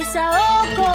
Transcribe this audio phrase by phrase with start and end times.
[0.00, 0.90] papi, Saoko.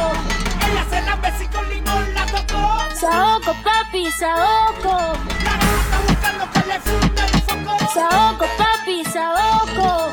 [0.65, 2.79] Ella se la besí con limón, la tocó.
[2.99, 4.97] Saoko, papi, Saoko.
[5.43, 7.93] La gata está buscando que le funde el foco.
[7.93, 10.09] Saoko, papi, Saoko.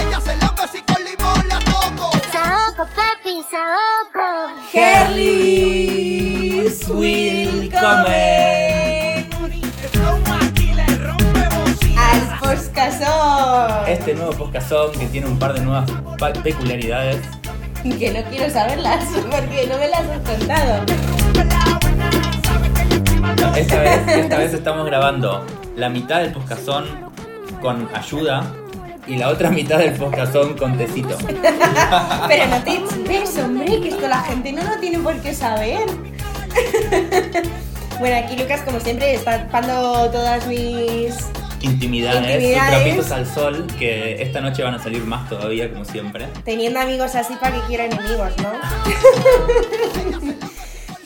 [0.00, 2.10] Ella se la besí con limón, la toco.
[2.32, 3.44] Saoko, papi,
[10.42, 12.10] aquí le rompe bocina.
[12.10, 13.88] Al Poscasón.
[13.88, 15.90] Este nuevo podcastón que tiene un par de nuevas
[16.42, 17.37] peculiaridades.
[17.98, 20.84] Que no quiero saberlas porque no me las has contado.
[23.56, 25.44] Esta vez, esta vez estamos grabando
[25.76, 26.86] la mitad del podcastón
[27.60, 28.44] con ayuda
[29.06, 31.16] y la otra mitad del podcastón con tecito.
[32.28, 35.86] Pero no te ves, hombre, que esto la gente no lo tiene por qué saber.
[37.98, 41.16] Bueno, aquí Lucas, como siempre, está tapando todas mis.
[41.60, 42.70] Intimidades, Intimidades.
[42.82, 46.28] trapitos al sol, que esta noche van a salir más todavía, como siempre.
[46.44, 48.52] teniendo amigos así para que quiera enemigos, ¿no?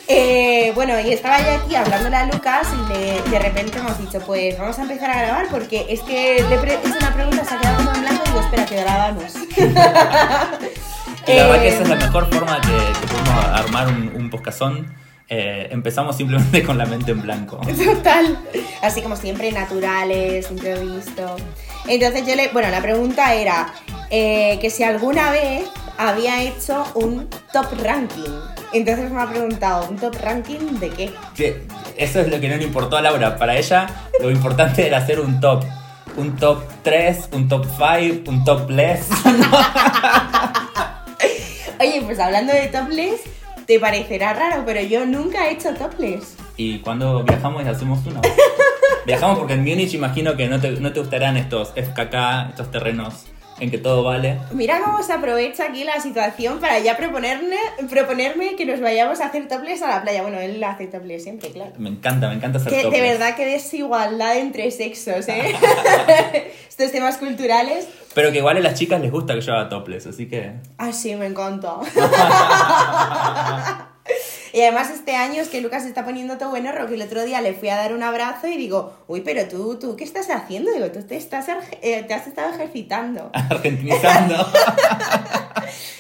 [0.09, 4.59] Eh, bueno, y estaba yo aquí hablándole a Lucas y de repente hemos dicho, pues
[4.59, 7.59] vamos a empezar a grabar porque es que le pre- es una pregunta, se ha
[7.59, 9.33] quedado como en blanco y digo, espera, que grabamos.
[9.57, 12.69] La verdad que Eh, esa es la mejor forma que,
[13.01, 14.93] que podemos armar un, un podcastón.
[15.29, 17.61] Eh, empezamos simplemente con la mente en blanco.
[17.85, 18.39] Total.
[18.83, 21.37] Así como siempre, naturales, improvisto.
[21.87, 22.49] Entonces yo le.
[22.49, 23.73] Bueno, la pregunta era
[24.11, 25.65] eh, que si alguna vez
[25.99, 28.41] había hecho un top ranking.
[28.73, 31.13] Entonces me ha preguntado, ¿un top ranking de qué?
[31.35, 31.53] Sí,
[31.97, 33.37] eso es lo que no le importó a Laura.
[33.37, 33.87] Para ella,
[34.21, 35.65] lo importante era hacer un top.
[36.17, 39.09] Un top 3, un top 5, un top less.
[41.83, 43.23] Oye, pues hablando de topless,
[43.67, 46.37] te parecerá raro, pero yo nunca he hecho topless.
[46.57, 48.21] Y cuando viajamos y hacemos uno.
[49.07, 53.27] Viajamos porque en Múnich imagino que no te, no te gustarán estos FKK, estos terrenos
[53.63, 54.39] en que todo vale.
[54.51, 57.55] Mira cómo se aprovecha aquí la situación para ya proponerme,
[57.89, 60.23] proponerme que nos vayamos a hacer topless a la playa.
[60.23, 61.71] Bueno, él hace topless siempre, claro.
[61.79, 63.03] Me encanta, me encanta hacer Que, de topless.
[63.03, 65.55] verdad que desigualdad entre sexos, ¿eh?
[66.69, 67.87] Estos temas culturales.
[68.15, 70.55] Pero que igual a las chicas les gusta que yo haga topless, así que...
[70.79, 71.77] Ah, sí, me encanta.
[74.53, 77.25] y además este año es que Lucas se está poniendo todo bueno, que el otro
[77.25, 80.29] día le fui a dar un abrazo y digo, uy, pero tú, tú, ¿qué estás
[80.31, 80.71] haciendo?
[80.73, 81.47] Digo, tú te, estás,
[81.81, 83.31] eh, te has estado ejercitando.
[83.35, 84.37] Argentinizando.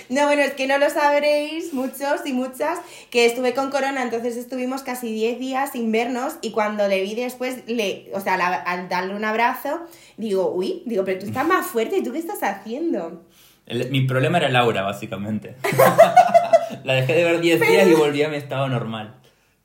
[0.08, 2.78] No, bueno, es que no lo sabréis muchos y muchas,
[3.10, 7.14] que estuve con Corona, entonces estuvimos casi 10 días sin vernos y cuando le vi
[7.14, 9.80] después, le, o sea, la- al darle un abrazo,
[10.19, 13.22] digo, uy, digo, pero tú estás más fuerte, ¿y tú qué estás haciendo?
[13.64, 15.54] El- mi problema era Laura, básicamente.
[16.84, 19.15] la dejé de ver 10 días y volví a mi estado normal.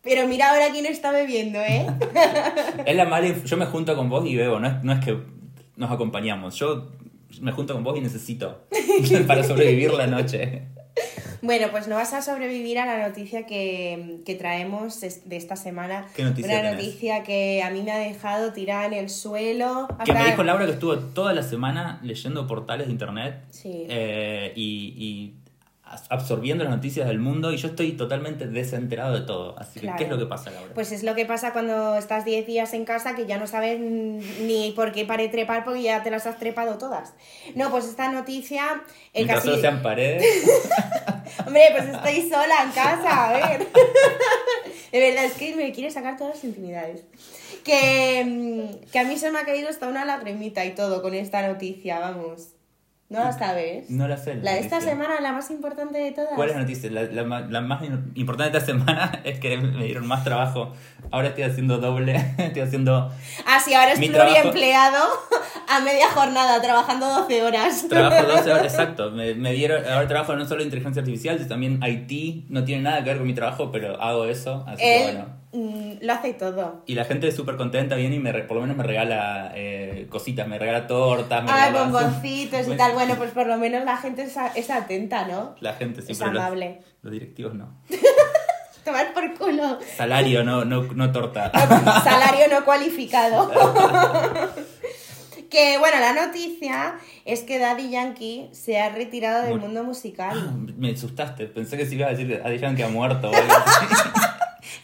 [0.01, 1.85] Pero mira ahora quién está bebiendo, ¿eh?
[2.85, 5.17] Es la mala Yo me junto con vos y bebo, no es, no es que
[5.75, 6.55] nos acompañamos.
[6.55, 6.91] Yo
[7.41, 8.63] me junto con vos y necesito
[9.27, 10.63] para sobrevivir la noche.
[11.43, 16.07] Bueno, pues no vas a sobrevivir a la noticia que, que traemos de esta semana.
[16.15, 16.85] ¿Qué noticia Una tenés?
[16.85, 19.87] noticia que a mí me ha dejado tirada en el suelo.
[20.03, 23.85] Que me dijo Laura que estuvo toda la semana leyendo portales de internet Sí.
[23.87, 25.35] eh, y,
[26.09, 29.57] absorbiendo las noticias del mundo y yo estoy totalmente desenterado de todo.
[29.57, 29.91] Así que.
[29.97, 30.73] ¿qué es lo que pasa, Laura?
[30.73, 33.79] Pues es lo que pasa cuando estás 10 días en casa que ya no sabes
[33.79, 37.13] ni por qué paré trepar porque ya te las has trepado todas.
[37.55, 38.81] No, pues esta noticia...
[39.13, 39.61] eh, Mientras casi...
[39.61, 40.23] sean paredes.
[41.45, 43.67] Hombre, pues estoy sola en casa, a ver.
[44.91, 47.03] De verdad, es que me quiere sacar todas las intimidades.
[47.63, 51.13] Que, mm, que a mí se me ha caído hasta una lagrimita y todo con
[51.13, 52.56] esta noticia, vamos.
[53.09, 53.89] ¿No la sabes?
[53.89, 54.35] No la sé.
[54.35, 56.31] La de esta semana, la más importante de todas.
[56.35, 56.91] ¿Cuál es la noticia?
[56.91, 57.81] La, la ma- la más
[58.15, 60.73] importante de esta semana es que me dieron más trabajo.
[61.09, 62.15] Ahora estoy haciendo doble.
[62.37, 63.09] Estoy haciendo
[63.45, 65.05] Ah, sí, ahora es pluriempleado
[65.69, 67.87] a media jornada, trabajando 12 horas.
[67.87, 68.63] trabajo 12 horas.
[68.65, 69.11] Exacto.
[69.11, 69.85] Me, me dieron.
[69.85, 72.49] Ahora trabajo no solo en inteligencia artificial, sino también IT.
[72.49, 74.65] No tiene nada que ver con mi trabajo, pero hago eso.
[74.67, 75.25] Así que bueno.
[76.01, 76.83] Lo hace todo.
[76.85, 80.07] Y la gente es súper contenta, viene y me, por lo menos me regala eh,
[80.09, 81.83] cositas, me regala tortas, me Ay, regala...
[81.91, 82.93] bomboncitos y tal.
[82.93, 85.55] Bueno, pues por lo menos la gente es, es atenta, ¿no?
[85.59, 86.81] La gente sí, Es pero los- amable.
[87.01, 87.77] Los, directivos no.
[88.85, 89.77] Tomar por culo.
[89.97, 91.51] Salario, no, no, no torta.
[92.03, 93.51] Salario no cualificado.
[95.49, 96.95] que bueno, la noticia
[97.25, 99.65] es que Daddy Yankee se ha retirado del Bueno.
[99.65, 100.53] mundo musical.
[100.77, 103.85] Me asustaste, pensé que si iba a decir Daddy Yankee ha muerto o algo así.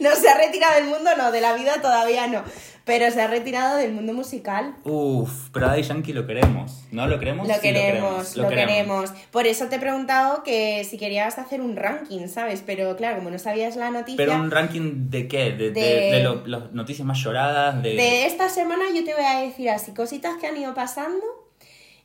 [0.00, 2.42] No se ha retirado del mundo, no, de la vida todavía no.
[2.84, 4.74] Pero se ha retirado del mundo musical.
[4.84, 6.84] Uf, pero Daddy Yankee lo queremos.
[6.90, 7.48] ¿No lo queremos?
[7.48, 9.10] Lo Sí, queremos, lo, queremos.
[9.30, 12.62] Por eso te he preguntado que si querías hacer un ranking, ¿sabes?
[12.66, 14.18] Pero claro, como no sabías la noticia.
[14.18, 15.52] Pero un ranking de qué?
[15.52, 17.94] De, de, De- de lo- las noticias más lloradas, de...
[17.94, 21.24] De esta semana yo te voy a decir así cositas que han ido pasando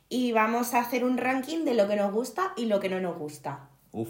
[0.08, 3.00] y vamos a hacer un ranking de lo que nos gusta y lo que no
[3.00, 3.68] nos gusta.
[3.92, 4.08] Uf.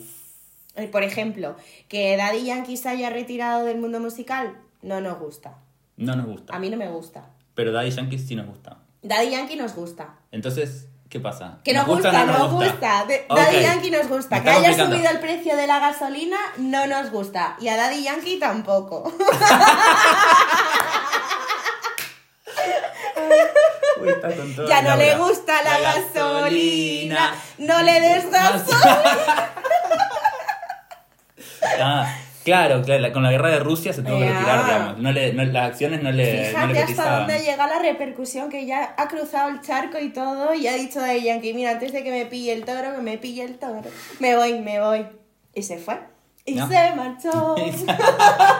[0.88, 1.56] Por ejemplo,
[1.88, 5.58] que Daddy Yankee se haya retirado del mundo musical, no nos gusta.
[5.96, 6.54] No nos gusta.
[6.54, 7.30] A mí no me gusta.
[7.54, 8.78] Pero Daddy Yankee sí nos gusta.
[9.02, 10.14] Daddy Yankee nos gusta.
[10.30, 11.58] Entonces, ¿qué pasa?
[11.64, 13.06] Que nos gusta, no nos gusta.
[13.06, 13.62] Daddy.
[13.62, 14.42] Yankee nos gusta.
[14.42, 14.96] Que haya complicando.
[14.96, 17.56] subido el precio de la gasolina, no nos gusta.
[17.60, 19.12] Y a Daddy Yankee tampoco.
[24.00, 27.34] Uy, está con todo, ya no le gusta la, gasolina.
[27.58, 29.52] No le des gasolina.
[31.80, 34.98] Ah, claro, claro, la- con la guerra de Rusia se tuvo que retirar, digamos.
[34.98, 38.48] No le, no- las acciones no le, no Fíjate le hasta dónde llega la repercusión
[38.50, 41.92] que ya ha cruzado el charco y todo y ha dicho Daddy Yankee, mira, antes
[41.92, 43.82] de que me pille el toro, que me pille el toro.
[44.20, 45.06] Me voy, me voy.
[45.54, 45.98] Y se fue.
[46.46, 46.66] Y No.
[46.68, 47.54] se marchó.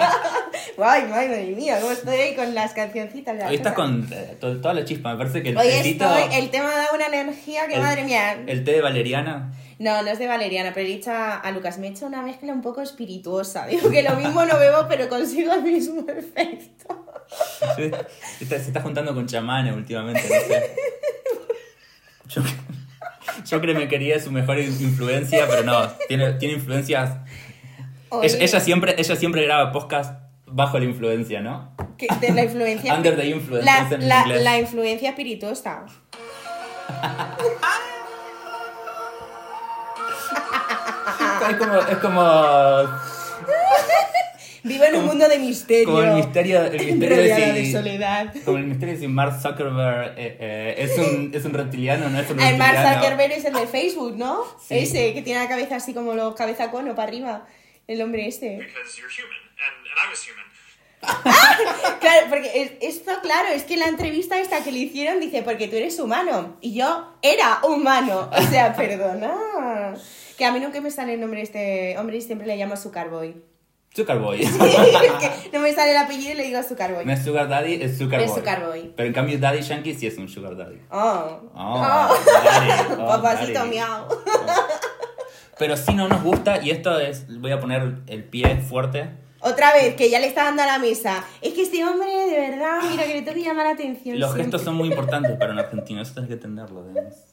[0.83, 3.35] Ay, madre mía, cómo estoy ahí con las cancioncitas.
[3.37, 5.67] de la Hoy estás con eh, to- toda la chispa, me parece que el Hoy
[5.69, 8.33] estoy, el tema da una energía que el- madre mía.
[8.47, 9.53] El té de valeriana.
[9.81, 12.53] No, no es de Valeriana, pero he dicho a, Lucas, me he hecho una mezcla
[12.53, 13.67] un poco espirituosa.
[13.71, 17.07] Digo que lo mismo no bebo, pero consigo el mismo efecto.
[17.77, 20.71] Se está- se está juntando con chamanes últimamente, no sé.
[22.29, 22.43] Yo,
[23.45, 27.17] yo creo que me quería su mejor influencia, pero no, tiene, tiene influencias.
[28.23, 31.75] Ella, ella siempre, ella siempre graba podcast bajo la influencia, ¿no?
[32.21, 32.95] de la influencia.
[32.97, 35.87] Under the influence, La, la- la influencia espirituosa.
[41.49, 42.23] Es como, es como,
[44.63, 45.87] Vivo en un mundo de misterio.
[45.87, 48.35] como el misterio, el misterio rodeada de de si, soledad.
[48.45, 52.21] como el misterio de si Mark Zuckerberg eh, eh, es, un, es un reptiliano no
[52.21, 52.77] es un El Mark.
[52.77, 54.45] Zuckerberg es el de Facebook, ¿no?
[54.63, 54.79] Sí.
[54.81, 57.47] Ese, que tiene la cabeza así como los cabeza cono para arriba.
[57.87, 58.59] El hombre este.
[58.59, 60.45] because you're human and, and I was human.
[62.01, 65.69] Claro, porque es- esto, claro, es que la entrevista esta que le hicieron dice, porque
[65.69, 66.57] tú eres humano.
[66.61, 68.29] Y yo era humano.
[68.31, 69.95] O sea, perdona.
[70.41, 72.75] Que a mí nunca me sale el nombre de este hombre y siempre le llamo
[72.75, 73.45] Zuckerboy.
[73.95, 74.41] Zuckerboy.
[74.43, 77.05] Es que no me sale el apellido y le digo Zuckerboy.
[77.05, 78.81] No es Sugar Daddy, es Zuckerboy.
[78.81, 78.93] Es.
[78.97, 80.81] Pero en cambio Daddy Yankee sí es un Sugar Daddy.
[80.91, 81.41] Oh.
[81.55, 81.79] Oh,
[82.25, 84.07] daddy, oh, Papacito miau.
[85.59, 89.11] Pero sí no nos gusta, y esto es, voy a poner el pie fuerte.
[89.41, 91.23] Otra vez, que ya le está dando a la mesa.
[91.43, 94.19] Es que este hombre, de verdad, mira, que le tengo que llamar la atención.
[94.19, 94.45] Los siempre.
[94.45, 96.87] gestos son muy importantes para un argentino, eso tenés que entenderlo.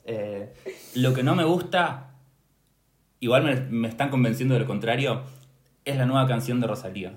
[0.03, 0.51] Eh,
[0.95, 2.16] lo que no me gusta,
[3.19, 5.23] igual me, me están convenciendo de lo contrario,
[5.85, 7.13] es la nueva canción de Rosalía.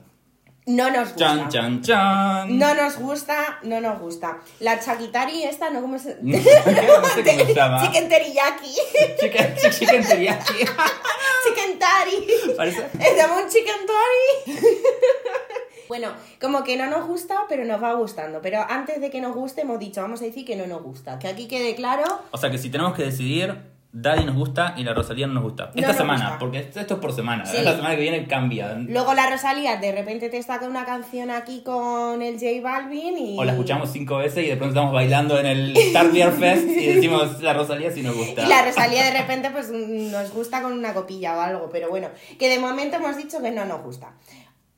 [0.66, 1.18] No nos gusta.
[1.18, 2.58] Chan, chan, chan.
[2.58, 4.38] No nos gusta, no nos gusta.
[4.60, 5.80] La chaquitari esta, ¿no?
[5.80, 6.18] ¿Cómo se...?
[6.20, 6.50] no sé
[6.86, 7.82] cómo se llama.
[7.82, 8.74] Chicken teriyaki.
[9.18, 10.54] Chicken, chicken teriyaki.
[11.44, 12.26] chicken tari.
[12.56, 12.82] Parece.
[12.82, 14.60] Un chicken tari.
[15.88, 18.40] bueno, como que no nos gusta, pero nos va gustando.
[18.42, 21.18] Pero antes de que nos guste, hemos dicho, vamos a decir que no nos gusta.
[21.18, 22.04] Que aquí quede claro.
[22.30, 23.56] O sea que si tenemos que decidir,
[23.92, 25.72] Daddy nos gusta y la Rosalía no nos gusta.
[25.74, 26.38] Esta nos semana, gusta.
[26.38, 27.44] porque esto es por semana.
[27.44, 27.56] Sí.
[27.62, 28.74] La semana que viene cambia.
[28.74, 33.38] Luego la Rosalía de repente te saca una canción aquí con el J Balvin y...
[33.38, 36.68] O la escuchamos cinco veces y de pronto estamos bailando en el Star Beer Fest
[36.68, 38.44] y decimos la Rosalía si nos gusta.
[38.44, 42.08] Y la Rosalía de repente pues nos gusta con una copilla o algo, pero bueno,
[42.38, 44.12] que de momento hemos dicho que no nos gusta.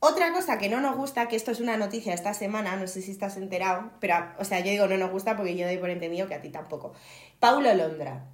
[0.00, 3.02] Otra cosa que no nos gusta, que esto es una noticia esta semana, no sé
[3.02, 5.90] si estás enterado, pero, o sea, yo digo no nos gusta porque yo doy por
[5.90, 6.94] entendido que a ti tampoco.
[7.38, 8.24] Paulo Londra.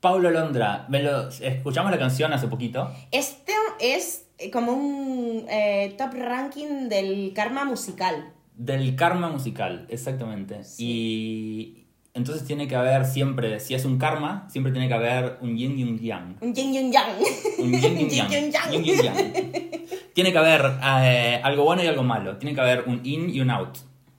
[0.00, 2.90] Paulo Londra, me lo- escuchamos la canción hace poquito.
[3.10, 8.32] Este es eh, como un eh, top ranking del karma musical.
[8.54, 10.60] Del karma musical, exactamente.
[10.78, 11.84] Y
[12.14, 15.78] entonces tiene que haber siempre, si es un karma, siempre tiene que haber un yin
[15.78, 16.36] y un yang.
[16.40, 17.10] Un yin y un yang.
[17.58, 18.10] Un yin y un
[18.52, 18.84] yang.
[18.84, 19.82] Yin.
[20.14, 20.62] Tiene que haber
[21.02, 22.36] eh, algo bueno y algo malo.
[22.38, 23.76] Tiene que haber un in y un out.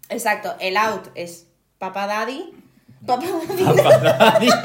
[0.10, 1.48] Exacto, el out es
[1.80, 2.52] Papa Daddy.
[3.06, 3.64] Papa Daddy.
[3.64, 4.48] Papá Daddy.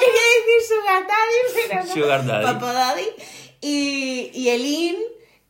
[0.00, 1.94] Quería decir Sugar Daddy, pero no.
[1.94, 2.44] Sugar Daddy.
[2.44, 3.06] Papa Daddy.
[3.60, 4.96] Y, y el in,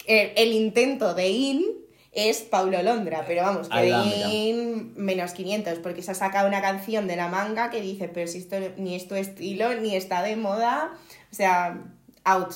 [0.06, 1.80] el, el intento de in
[2.12, 3.90] es Paulo Londra, pero vamos, que de
[4.28, 8.26] in menos 500, porque se ha sacado una canción de la manga que dice, pero
[8.26, 10.92] si esto ni es tu estilo, ni está de moda,
[11.30, 11.78] o sea,
[12.24, 12.52] out.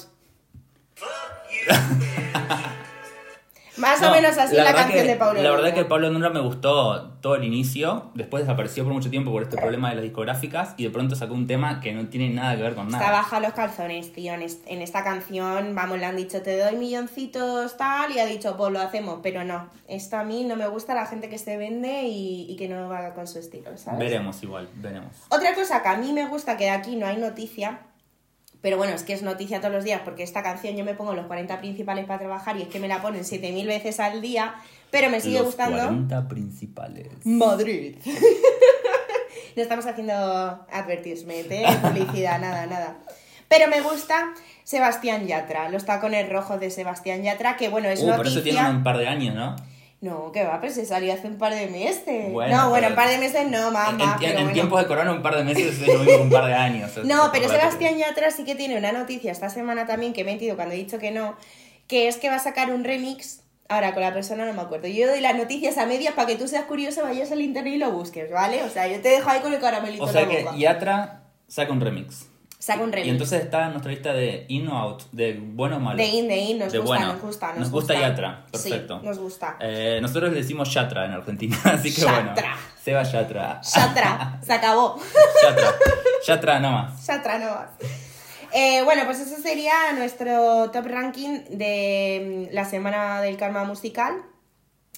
[3.76, 5.74] Más o No, menos así la, canción que- de Paulo La verdad Londra.
[5.82, 9.56] que Pablo Londra me gustó todo el inicio, después desapareció por mucho tiempo por este
[9.56, 12.62] problema de las discográficas y de pronto sacó un tema que no tiene nada que
[12.62, 13.10] ver con Está nada.
[13.10, 14.32] baja los calzones, tío.
[14.34, 18.72] En esta canción, vamos, le han dicho, te doy milloncitos, tal, y ha dicho, pues
[18.72, 19.68] lo hacemos, pero no.
[19.88, 22.88] Esto a mí no me gusta la gente que se vende y, y que no
[22.88, 23.98] va con su estilo, ¿sabes?
[23.98, 25.10] Veremos igual, veremos.
[25.30, 27.80] Otra cosa que a mí me gusta, que de aquí no hay noticia,
[28.64, 31.12] pero bueno, es que es noticia todos los días, porque esta canción yo me pongo
[31.12, 34.54] los 40 principales para trabajar y es que me la ponen 7000 veces al día,
[34.90, 35.76] pero me sigue Los gustando.
[35.76, 37.08] 40 principales.
[37.24, 37.96] Madrid.
[39.56, 41.66] no estamos haciendo advertisement, ¿eh?
[41.82, 42.96] publicidad, nada, nada.
[43.48, 48.14] Pero me gusta Sebastián Yatra, los tacones rojos de Sebastián Yatra, que bueno, es Uh,
[48.16, 48.78] pero eso tiene noticia.
[48.78, 49.56] un par de años, ¿no?
[50.00, 52.30] No, que va, pues se salió hace un par de meses.
[52.30, 53.90] Bueno, no, bueno, pero- un par de meses no, mamá.
[53.90, 54.52] en- pero en bueno.
[54.52, 56.90] tiempos de corona un par de meses es lo mismo que un par de años.
[57.04, 57.48] No, pero.
[57.48, 60.76] Sebastián Yatra sí que tiene una noticia esta semana también que he metido cuando he
[60.78, 61.36] dicho que no,
[61.86, 63.40] que es que va a sacar un remix.
[63.70, 64.88] Ahora, con la persona no me acuerdo.
[64.88, 67.78] Yo doy las noticias a medias para que tú seas curioso, vayas al internet y
[67.78, 68.62] lo busques, ¿vale?
[68.62, 70.56] O sea, yo te dejo ahí con el caramelito O sea en la que boca.
[70.58, 72.26] Yatra saca un remix.
[72.64, 72.96] Saca un.
[72.96, 75.98] Y entonces está nuestra lista de in o out, de bueno o malo.
[75.98, 77.12] De in, de in, nos De gusta, bueno.
[77.12, 79.00] nos gusta, nos, Nos gusta Yatra, perfecto.
[79.00, 79.56] Sí, nos gusta.
[79.60, 82.28] Eh, nosotros le decimos Yatra en Argentina, así que bueno.
[82.34, 82.56] Yatra.
[82.82, 83.60] Seba Yatra.
[83.60, 84.98] Yatra, se acabó.
[85.42, 85.74] Yatra.
[86.26, 87.06] Yatra nomás.
[87.06, 87.68] Yatra no más.
[88.50, 94.14] Eh, bueno, pues eso sería nuestro top ranking de mm, la semana del karma musical.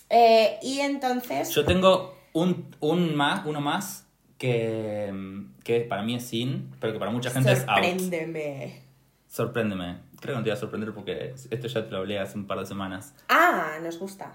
[0.09, 1.51] Eh, y entonces...
[1.51, 4.06] Yo tengo un, un más, uno más
[4.39, 5.13] que,
[5.65, 7.69] que para mí es in, pero que para mucha gente es out.
[7.69, 8.83] Sorpréndeme.
[9.29, 9.97] Sorpréndeme.
[10.21, 12.47] Creo que no te iba a sorprender porque esto ya te lo hablé hace un
[12.47, 13.15] par de semanas.
[13.29, 14.33] Ah, nos gusta.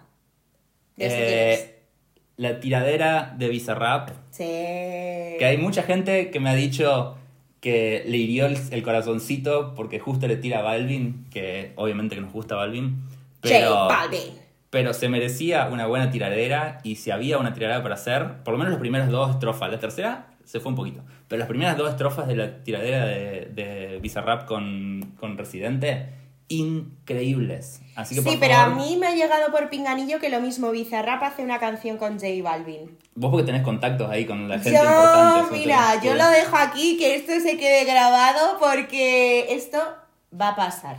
[0.98, 1.84] Eh,
[2.38, 4.10] la tiradera de Bizarrap.
[4.32, 4.44] Sí.
[4.44, 7.18] Que hay mucha gente que me ha dicho
[7.60, 12.22] que le hirió el, el corazoncito porque justo le tira a Balvin, que obviamente que
[12.22, 13.04] nos gusta Balvin,
[13.40, 14.41] pero, J Balvin.
[14.72, 18.58] Pero se merecía una buena tiradera y si había una tiradera para hacer, por lo
[18.58, 21.90] menos las primeras dos estrofas, la tercera se fue un poquito, pero las primeras dos
[21.92, 26.08] estrofas de la tiradera de, de Bizarrap con, con Residente,
[26.48, 27.82] increíbles.
[27.96, 30.40] Así que por Sí, pero a favor, mí me ha llegado por pinganillo que lo
[30.42, 32.98] mismo Bizarrap hace una canción con J Balvin.
[33.16, 35.52] vos porque tenés contactos ahí con la gente Yo, importante.
[35.52, 39.80] te- mira, yo lo dejo aquí, que esto se quede grabado porque esto
[40.40, 40.98] va a pasar.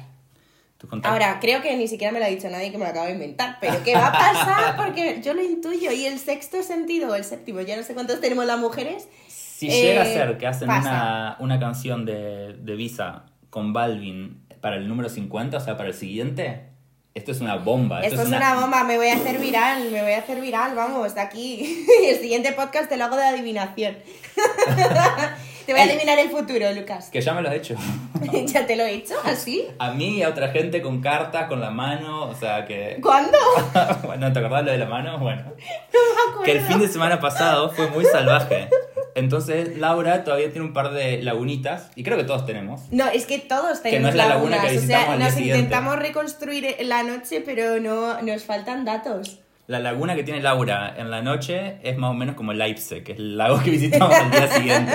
[1.02, 3.12] Ahora, creo que ni siquiera me lo ha dicho nadie que me lo acabo de
[3.12, 5.92] inventar, pero que va a pasar porque yo lo intuyo.
[5.92, 9.08] Y el sexto sentido, o el séptimo, ya no sé cuántos tenemos las mujeres.
[9.28, 14.44] Si Eh, llega a ser que hacen una, una canción de, de Visa con Balvin
[14.60, 16.72] para el número 50, o sea, para el siguiente,
[17.14, 18.00] esto es una bomba.
[18.00, 21.14] Esto es una bomba, me voy a hacer viral, me voy a hacer viral, vamos,
[21.14, 21.84] de aquí.
[22.08, 23.96] el siguiente podcast te lo hago de adivinación.
[25.66, 27.08] te voy a adivinar el futuro, Lucas.
[27.10, 27.74] Que ya me lo he hecho.
[28.46, 29.14] ¿Ya te lo he hecho?
[29.24, 29.66] ¿Así?
[29.78, 32.98] A mí y a otra gente con cartas, con la mano, o sea que...
[33.02, 33.38] ¿Cuándo?
[34.04, 35.18] bueno, ¿te acordás lo de la mano?
[35.18, 35.42] Bueno.
[35.92, 36.42] No me acuerdo.
[36.44, 38.68] Que el fin de semana pasado fue muy salvaje.
[39.14, 42.80] Entonces Laura todavía tiene un par de lagunitas, y creo que todos tenemos.
[42.90, 45.18] No, es que todos tenemos no es la laguna lagunas, que o visitamos sea, al
[45.18, 45.58] día nos siguiente.
[45.58, 49.40] intentamos reconstruir la noche, pero no nos faltan datos.
[49.66, 53.12] La laguna que tiene Laura en la noche es más o menos como Leipzig, que
[53.12, 54.92] es el lago que visitamos al día siguiente.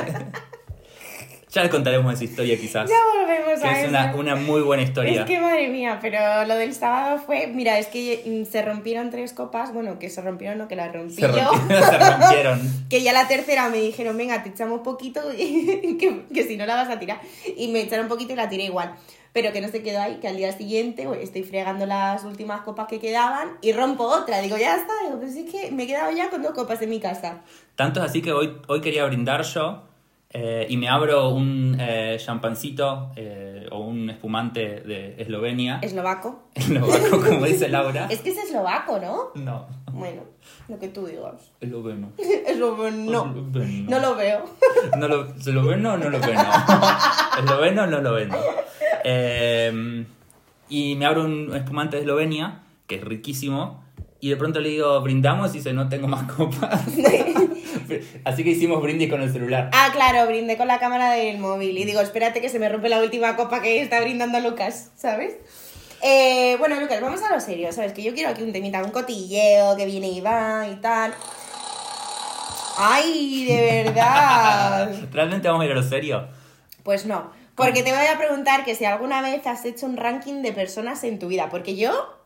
[1.57, 2.87] Ya les contaremos esa historia quizás.
[2.87, 3.89] Ya volvemos que a es eso.
[3.89, 5.21] una, una muy buena historia.
[5.21, 9.33] Es que madre mía, pero lo del sábado fue, mira, es que se rompieron tres
[9.33, 11.27] copas, bueno, que se rompieron, no que las rompí se, yo.
[11.29, 12.59] rompieron, se rompieron.
[12.89, 16.75] Que ya la tercera me dijeron, venga, te echamos poquito, que, que si no la
[16.75, 17.19] vas a tirar.
[17.57, 18.93] Y me echaron poquito y la tiré igual.
[19.33, 22.61] Pero que no se quedó ahí, que al día siguiente bueno, estoy fregando las últimas
[22.61, 24.41] copas que quedaban y rompo otra.
[24.41, 26.81] Digo, ya está, digo, pero si es que me he quedado ya con dos copas
[26.83, 27.41] en mi casa.
[27.75, 29.83] Tanto es así que hoy, hoy quería brindar yo
[30.31, 35.79] eh, y me abro un eh, champancito eh, o un espumante de Eslovenia.
[35.81, 36.43] Eslovaco.
[36.55, 38.07] Eslovaco, como dice Laura.
[38.09, 39.29] Es que es eslovaco, ¿no?
[39.35, 40.23] No, Bueno,
[40.67, 41.51] lo que tú digas.
[41.61, 42.11] esloveno.
[42.47, 43.11] Esloveno.
[43.11, 43.89] No, Esloveno.
[43.89, 44.43] no lo veo.
[44.97, 46.41] No lo, ¿Esloveno o no lo veno?
[47.43, 48.35] ¿Esloveno no lo veno?
[49.05, 50.05] Eh,
[50.69, 53.81] y me abro un espumante de Eslovenia, que es riquísimo,
[54.19, 56.85] y de pronto le digo, brindamos, y dice, no tengo más copas.
[58.23, 59.69] Así que hicimos brindis con el celular.
[59.73, 62.89] Ah, claro, brindé con la cámara del móvil y digo, espérate que se me rompe
[62.89, 65.35] la última copa que está brindando Lucas, ¿sabes?
[66.01, 67.93] Eh, bueno, Lucas, vamos a lo serio, ¿sabes?
[67.93, 71.13] Que yo quiero aquí un temita, un cotilleo, que viene y va y tal.
[72.77, 74.91] ¡Ay, de verdad!
[75.11, 76.27] ¿Realmente vamos a ir a lo serio?
[76.83, 80.43] Pues no, porque te voy a preguntar que si alguna vez has hecho un ranking
[80.43, 82.16] de personas en tu vida, porque yo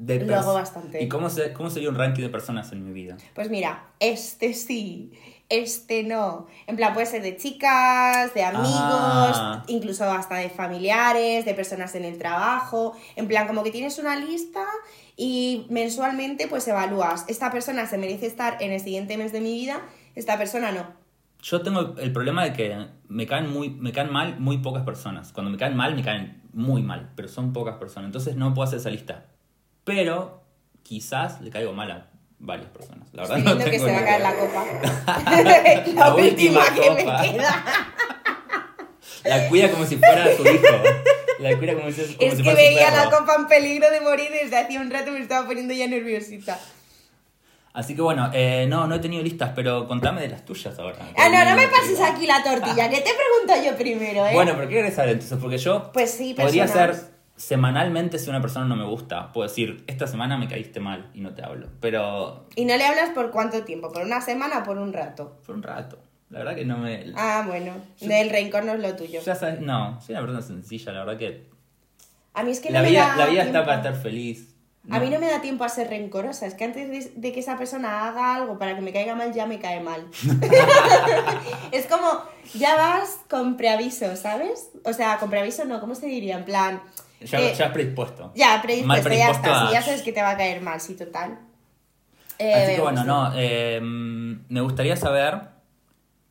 [0.00, 1.02] De Lo hago bastante.
[1.02, 3.18] ¿Y cómo, se, cómo sería un ranking de personas en mi vida?
[3.34, 5.12] Pues mira, este sí,
[5.50, 6.46] este no.
[6.66, 9.62] En plan, puede ser de chicas, de amigos, Ah.
[9.68, 12.96] incluso hasta de familiares, de personas en el trabajo.
[13.14, 14.64] En plan, como que tienes una lista
[15.18, 17.26] y mensualmente pues evalúas.
[17.28, 19.82] Esta persona se merece estar en el siguiente mes de mi vida,
[20.14, 20.86] esta persona no.
[21.42, 25.30] Yo tengo el problema de que me caen, muy, me caen mal muy pocas personas.
[25.32, 28.08] Cuando me caen mal, me caen muy mal, pero son pocas personas.
[28.08, 29.26] Entonces no puedo hacer esa lista.
[29.84, 30.42] Pero
[30.82, 32.06] quizás le caigo mal a
[32.38, 33.08] varias personas.
[33.12, 34.64] La verdad Estoy no viendo que tengo se va a caer la copa.
[35.30, 37.22] la, La última última que copa.
[37.22, 37.64] me queda.
[39.24, 40.66] La cuida como si fuera su hijo.
[41.38, 44.30] La cuida como si, como es si que veía la copa en peligro de morir
[44.30, 46.58] desde hacía un rato me estaba poniendo ya nerviosita.
[47.72, 50.98] Así que bueno, eh, no, no he tenido listas, pero contame de las tuyas ahora.
[51.16, 54.32] Ah, no, no me pases aquí la tortilla, que te pregunto yo primero, ¿eh?
[54.32, 55.38] Bueno, pero ¿qué querés saber entonces?
[55.40, 56.96] Porque yo Pues sí, podría ser
[57.40, 59.32] semanalmente si una persona no me gusta.
[59.32, 61.68] Puedo decir, esta semana me caíste mal y no te hablo.
[61.80, 63.90] Pero ¿Y no le hablas por cuánto tiempo?
[63.90, 65.38] ¿Por una semana o por un rato?
[65.42, 65.98] fue un rato.
[66.28, 67.12] La verdad que no me...
[67.16, 69.20] Ah, bueno, del rencor no es lo tuyo.
[69.22, 71.48] Ya sabes, no, soy una persona sencilla, la verdad que...
[72.34, 73.58] A mí es que la, no me vida, da la vida tiempo.
[73.58, 74.54] está para estar feliz.
[74.90, 76.46] A mí no me da tiempo a ser rencorosa.
[76.46, 79.32] Es que antes de, de que esa persona haga algo para que me caiga mal,
[79.32, 80.06] ya me cae mal.
[81.72, 82.06] es como,
[82.54, 84.70] ya vas con preaviso, ¿sabes?
[84.84, 86.36] O sea, con preaviso no, ¿cómo se diría?
[86.36, 86.82] En plan...
[87.20, 88.32] Ya, que- ya predispuesto.
[88.34, 89.68] ya, Mal predispuesto, ya predispuesto está.
[89.68, 91.38] a- ya sabes que te va a caer mal, sí, total.
[92.38, 93.06] Eh, Así que bueno, sí.
[93.06, 95.38] no, eh, me gustaría saber,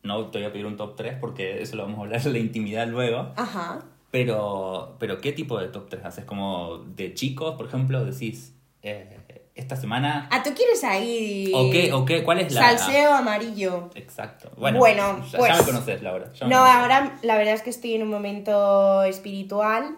[0.02, 2.32] no te voy a pedir un top 3 porque eso lo vamos a hablar en
[2.32, 3.84] la intimidad luego, Ajá.
[4.10, 6.24] pero, pero ¿qué tipo de top 3 haces?
[6.24, 9.18] Como de chicos, por ejemplo, decís, eh,
[9.54, 10.26] esta semana...
[10.32, 11.52] Ah, ¿tú quieres ahí...
[11.54, 11.92] ¿O qué?
[11.92, 12.24] ¿O qué?
[12.24, 12.76] ¿Cuál es la...?
[12.76, 13.90] Salseo amarillo.
[13.94, 14.50] Exacto.
[14.56, 16.32] Bueno, Bueno, ya, pues- ya me conoces, Laura.
[16.32, 16.76] ya me No, conoces.
[16.80, 19.96] ahora la verdad es que estoy en un momento espiritual.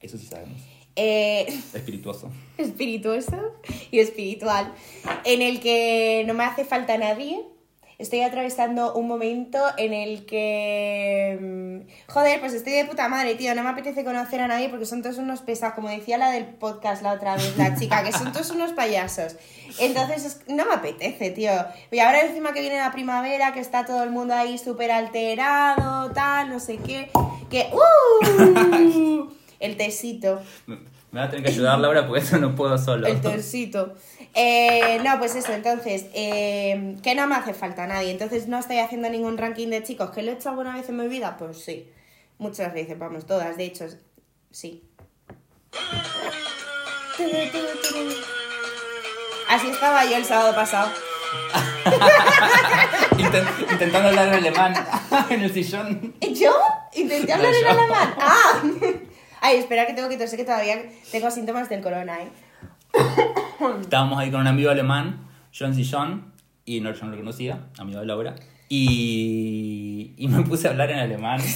[0.00, 0.60] Eso sí sabemos.
[0.96, 2.30] Eh, Espirituoso.
[2.58, 3.54] espirituoso
[3.90, 4.72] y espiritual,
[5.24, 7.40] en el que no me hace falta nadie.
[7.98, 11.36] Estoy atravesando un momento en el que...
[11.38, 13.54] mm, Joder, pues estoy de puta madre, tío.
[13.54, 15.74] No me apetece conocer a nadie porque son todos unos pesados.
[15.74, 19.36] Como decía la del podcast la otra vez, la chica, que son todos unos payasos.
[19.80, 21.50] Entonces, es- no me apetece, tío.
[21.92, 26.10] Y ahora encima que viene la primavera, que está todo el mundo ahí súper alterado,
[26.12, 27.10] tal, no sé qué.
[27.50, 27.68] Que...
[27.74, 29.28] ¡Uh!
[29.60, 30.42] El tesito.
[30.66, 30.76] Me
[31.12, 33.06] vas a tener que ayudar, Laura, porque eso no puedo solo.
[33.06, 33.94] El torsito.
[34.34, 38.10] Eh, no, pues eso, entonces, eh, que no me hace falta nadie.
[38.10, 40.10] Entonces no estoy haciendo ningún ranking de chicos.
[40.10, 41.36] ¿Que lo he hecho alguna vez en mi vida?
[41.38, 41.88] Pues sí.
[42.38, 43.56] Muchas veces, vamos, todas.
[43.56, 43.86] De hecho,
[44.50, 44.82] sí.
[49.48, 50.90] Así estaba yo el sábado pasado.
[53.18, 54.74] Inten- intentando hablar en alemán
[55.30, 56.14] en el sillón.
[56.20, 56.52] ¿Yo?
[56.94, 57.70] Intenté hablar No, en yo.
[57.70, 58.14] alemán.
[58.18, 58.62] ¡Ah!
[59.40, 62.28] Ay, espera que tengo que toser, que todavía tengo síntomas del corona, ¿eh?
[63.80, 66.32] Estábamos ahí con un amigo alemán, yo en sillón,
[66.64, 68.34] y no, yo no lo conocía, amigo de Laura,
[68.68, 71.40] y, y me puse a hablar en alemán.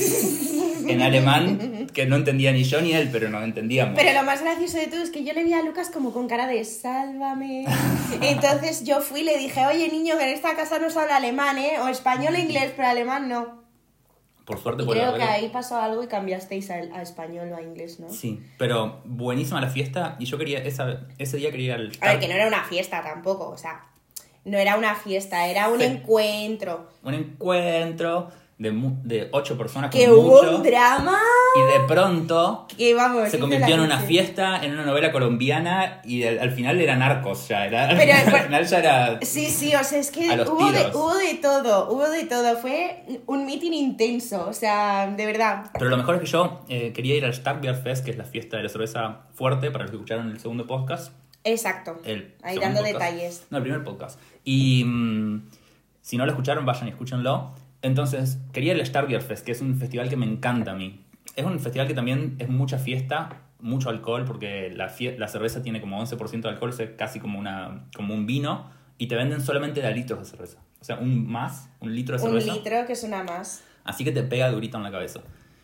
[0.87, 3.95] En alemán, que no entendía ni yo ni él, pero no entendíamos.
[3.97, 6.29] Pero lo más gracioso de todo es que yo le vi a Lucas como con
[6.29, 7.65] cara de sálvame.
[8.21, 11.17] Entonces yo fui y le dije, oye niño, que en esta casa no se habla
[11.17, 11.79] alemán, ¿eh?
[11.81, 13.64] O español e inglés, pero alemán no.
[14.45, 17.51] Por suerte, Y por creo la que ahí pasó algo y cambiasteis a, a español
[17.53, 18.11] o a inglés, ¿no?
[18.11, 21.93] Sí, pero buenísima la fiesta, y yo quería, esa, ese día quería ir al...
[22.01, 23.87] A ver, que no era una fiesta tampoco, o sea,
[24.45, 25.87] no era una fiesta, era un Sí.
[25.87, 26.91] encuentro.
[27.03, 28.71] Un encuentro de,
[29.03, 31.19] de ocho personas Que hubo mucho, un drama
[31.57, 33.29] y de pronto que vamos.
[33.29, 37.49] se convirtió en una fiesta, en una novela colombiana y al, al final era narcos
[37.49, 39.19] ya, era, Pero, al pero- final ya era...
[39.23, 40.95] Sí, sí, o sea, es que hubo de, tiros.
[40.95, 42.57] hubo de todo, hubo de todo.
[42.57, 45.71] Fue un meeting intenso, o sea, de verdad.
[45.77, 48.25] Pero lo mejor es que yo eh, quería ir al Starkbier Fest, que es la
[48.25, 51.13] fiesta de la cerveza fuerte, para los que escucharon el segundo podcast.
[51.43, 52.01] Exacto.
[52.05, 52.95] El Ahí dando podcast.
[53.01, 53.47] detalles.
[53.51, 54.19] No, el primer podcast.
[54.45, 55.51] Y mm,
[56.01, 57.53] si no lo escucharon, vayan y escúchenlo.
[57.85, 61.05] Entonces, quería ir al Starkbier Fest, que es un festival que me encanta a mí.
[61.37, 65.83] Es un festival que también es mucha fiesta, mucho alcohol, porque la, la cerveza tiene
[65.83, 69.83] como 11% de alcohol, es casi como, una, como un vino, y te venden solamente
[69.83, 70.63] de litros de cerveza.
[70.81, 72.55] O sea, un más, un litro de Un cerveza.
[72.55, 73.63] litro, que es una más.
[73.85, 75.21] Así que te pega durito en la cabeza.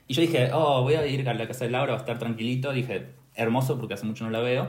[0.07, 2.19] Y yo dije, oh, voy a ir a la casa de Laura, va a estar
[2.19, 2.71] tranquilito.
[2.73, 4.69] Dije, hermoso porque hace mucho no la veo.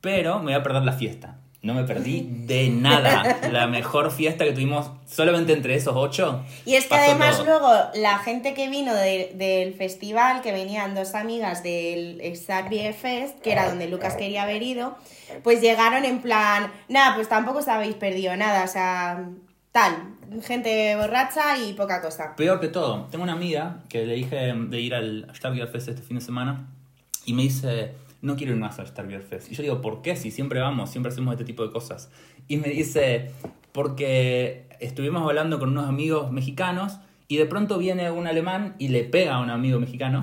[0.00, 1.40] Pero me voy a perder la fiesta.
[1.64, 3.38] No me perdí de nada.
[3.50, 6.44] La mejor fiesta que tuvimos solamente entre esos ocho.
[6.66, 7.46] Y es que además todo.
[7.46, 13.40] luego la gente que vino de- del festival, que venían dos amigas del Star Fest,
[13.40, 14.96] que era donde Lucas quería haber ido,
[15.42, 19.24] pues llegaron en plan, nada, pues tampoco os habéis perdido nada, o sea,
[19.72, 19.96] tal,
[20.42, 22.36] gente borracha y poca cosa.
[22.36, 26.02] Peor que todo, tengo una amiga que le dije de ir al Starbeer Fest este
[26.02, 26.66] fin de semana
[27.24, 27.92] y me dice,
[28.24, 29.52] no quiero ir más al Starbeer Fest.
[29.52, 30.16] Y yo digo, ¿por qué?
[30.16, 32.10] Si siempre vamos, siempre hacemos este tipo de cosas.
[32.48, 33.30] Y me dice,
[33.72, 39.04] porque estuvimos hablando con unos amigos mexicanos y de pronto viene un alemán y le
[39.04, 40.22] pega a un amigo mexicano.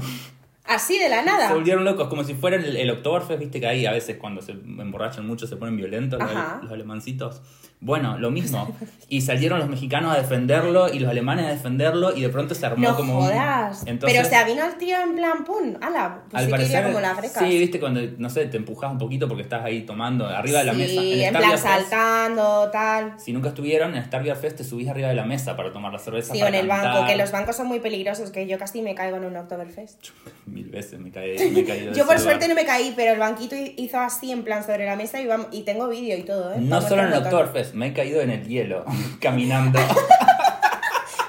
[0.66, 1.50] Así de la nada.
[1.50, 4.42] Se volvieron locos, como si fuera el, el Oktoberfest, viste que ahí a veces cuando
[4.42, 6.20] se emborrachan mucho se ponen violentos
[6.64, 7.42] los alemancitos.
[7.82, 8.74] Bueno, lo mismo.
[9.12, 12.66] Y salieron los mexicanos a defenderlo y los alemanes a defenderlo y de pronto se
[12.66, 13.26] armó No como un-.
[13.30, 16.84] Entonces, Pero o sea, vino el tío en plan, pum, ala, pues al sí parecer,
[16.86, 17.44] como las frecas.
[17.44, 20.64] sí, viste cuando, no sé, te empujas un poquito porque estás ahí tomando arriba de
[20.66, 20.94] la Sí, mesa.
[21.02, 23.14] en Starbeer plan Fest, saltando, tal.
[23.20, 26.00] Si nunca estuvieron, en Starbeer Fest te subís arriba de la mesa para tomar la
[26.00, 26.34] cerveza.
[26.34, 28.96] Sí, o en el banco, que los bancos son muy peligrosos, que yo casi me
[28.96, 30.08] caigo en un Oktoberfest.
[30.46, 31.36] Mi mil veces me caí.
[31.52, 34.44] Me de Yo por suerte no me caí, pero el banquito hi- hizo así en
[34.44, 36.58] plan sobre la mesa y, y tengo vídeo y todo, ¿eh?
[36.62, 37.38] No Vamos solo en el botando.
[37.74, 38.86] Me he caído en el hielo,
[39.20, 39.80] caminando.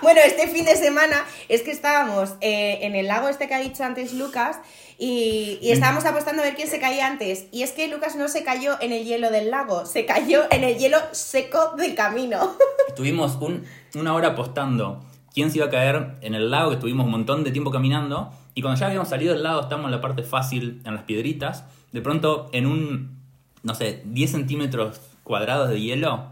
[0.02, 3.60] Bueno, este fin de semana es que estábamos eh, en el lago este que ha
[3.60, 4.56] dicho antes Lucas
[4.98, 7.46] y, y estábamos apostando a ver quién se caía antes.
[7.52, 10.64] Y es que Lucas no se cayó en el hielo del lago, se cayó en
[10.64, 12.56] el hielo seco del camino.
[12.88, 17.04] Estuvimos un- una hora apostando quién se iba a caer en el lago, que estuvimos
[17.06, 18.32] un montón de tiempo caminando.
[18.54, 21.62] Y cuando ya habíamos salido del lago, estábamos en la parte fácil, en las piedritas.
[21.92, 23.20] De pronto, en un,
[23.62, 26.31] no sé, 10 centímetros cuadrados de hielo,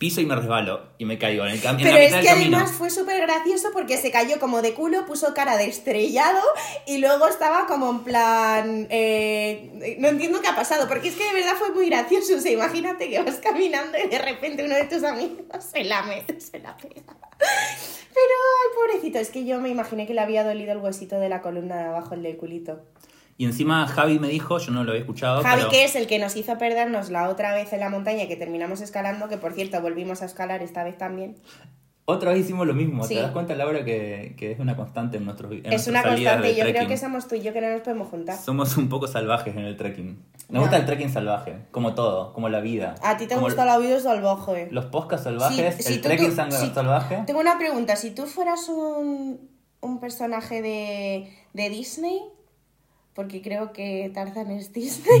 [0.00, 0.88] piso y me resbalo.
[0.98, 2.56] Y me caigo en, el cam- en Pero es que camino.
[2.56, 6.42] además fue súper gracioso porque se cayó como de culo, puso cara de estrellado
[6.86, 8.86] y luego estaba como en plan...
[8.90, 12.34] eh, no entiendo qué ha pasado, porque es que de verdad fue muy gracioso.
[12.36, 16.02] O sea, imagínate que vas caminando y de repente uno de tus amigos se la
[16.02, 17.02] mete, se la pega.
[17.38, 21.28] Pero, ay, pobrecito, es que yo me imaginé que le había dolido el huesito de
[21.28, 22.80] la columna de abajo, el del culito.
[23.40, 26.06] Y encima Javi me dijo, yo no lo había escuchado, Javi, pero que es el
[26.06, 29.54] que nos hizo perdernos la otra vez en la montaña que terminamos escalando, que por
[29.54, 31.36] cierto volvimos a escalar esta vez también.
[32.04, 33.02] otra vez hicimos lo mismo.
[33.04, 33.14] Sí.
[33.14, 36.54] ¿Te das cuenta, Laura, que, que es una constante en nuestros en Es una constante,
[36.54, 38.36] yo creo que somos tú y yo que no nos podemos juntar.
[38.36, 40.22] Somos un poco salvajes en el trekking.
[40.48, 40.60] Nos No.
[40.60, 42.96] gusta el trekking salvaje, como todo, como la vida.
[43.02, 44.68] A ti te gusta la vida salvaje.
[44.70, 47.22] Los podcasts salvajes, si el tú- trekking tú- si- salvaje.
[47.26, 49.48] Tengo una pregunta, si tú fueras un,
[49.80, 52.20] un personaje de, de Disney,
[53.20, 55.20] porque creo que Tarzan es Disney,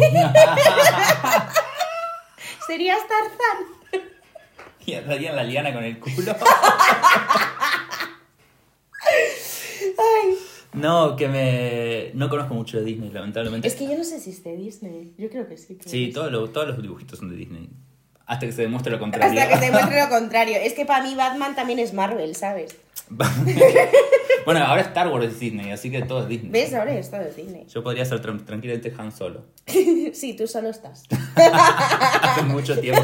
[2.66, 4.04] serías Tarzan.
[4.86, 6.34] Y andaría en la liana con el culo.
[9.98, 10.34] Ay,
[10.72, 12.10] No, que me.
[12.14, 13.68] No conozco mucho de Disney, lamentablemente.
[13.68, 15.76] es que yo no sé si es de Disney, yo creo que sí.
[15.76, 17.68] creo Sí, que todos los, todos los dibujitos son de Disney.
[18.24, 19.38] Hasta que se demuestre lo contrario.
[19.38, 20.56] Hasta que se demuestre lo contrario.
[20.56, 22.78] Es que para mí Batman también es Marvel, ¿sabes?
[24.46, 26.50] bueno, ahora Star Wars es Disney, así que todo es Disney.
[26.50, 26.72] ¿Ves?
[26.74, 27.66] Ahora es todo Disney.
[27.66, 29.46] Yo podría ser tran- tranquilamente Han Solo.
[29.66, 31.04] sí, tú solo estás.
[32.22, 33.02] Hace mucho tiempo.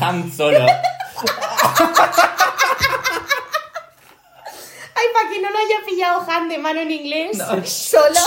[0.00, 0.58] Han Solo.
[4.94, 7.64] Ay, para que no lo haya pillado Han de mano en inglés, No.
[7.64, 8.20] solo.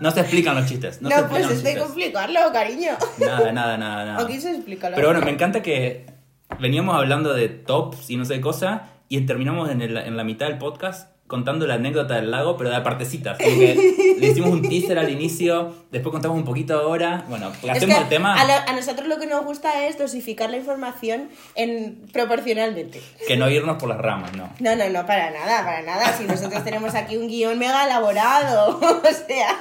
[0.00, 1.00] No se explican los chistes.
[1.00, 2.96] No, No, se pues es de complicarlo, cariño.
[3.18, 4.24] Nada, nada, nada, nada.
[4.24, 4.96] ¿O explicarlo?
[4.96, 6.06] Pero bueno, me encanta que
[6.58, 10.24] veníamos hablando de tops y no sé qué cosa y terminamos en, el- en la
[10.24, 13.38] mitad del podcast contando la anécdota del lago, pero de partecitas.
[13.38, 13.74] Como que
[14.18, 17.24] le hicimos un teaser al inicio, después contamos un poquito ahora.
[17.28, 21.30] Bueno, hacemos el tema a, a nosotros lo que nos gusta es dosificar la información
[21.54, 23.00] en, proporcionalmente.
[23.26, 24.50] que no irnos por las ramas, ¿no?
[24.60, 26.12] No, no, no, para nada, para nada.
[26.18, 29.56] Si nosotros tenemos aquí un guion mega elaborado, o sea...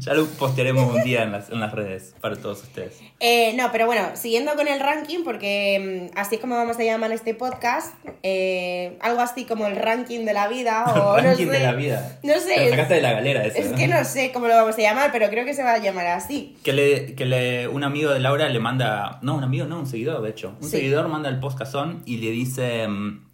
[0.00, 3.00] Ya lo postearemos un día en las, en las redes para todos ustedes.
[3.20, 6.82] Eh, no, pero bueno, siguiendo con el ranking, porque mm, así es como vamos a
[6.84, 11.52] llamar este podcast, eh, algo así como el ranking de la vida o ranking no
[11.52, 11.58] sé.
[11.58, 12.18] de la vida.
[12.22, 12.54] No sé.
[12.54, 13.58] Te sacaste de la galera eso.
[13.58, 15.78] Es que no sé cómo lo vamos a llamar, pero creo que se va a
[15.78, 16.56] llamar así.
[16.62, 19.18] Que, le, que le, un amigo de Laura le manda.
[19.22, 20.54] No, un amigo, no, un seguidor, de hecho.
[20.60, 20.76] Un Sí.
[20.78, 22.86] seguidor manda el podcastón y le dice.
[22.88, 23.26] mm,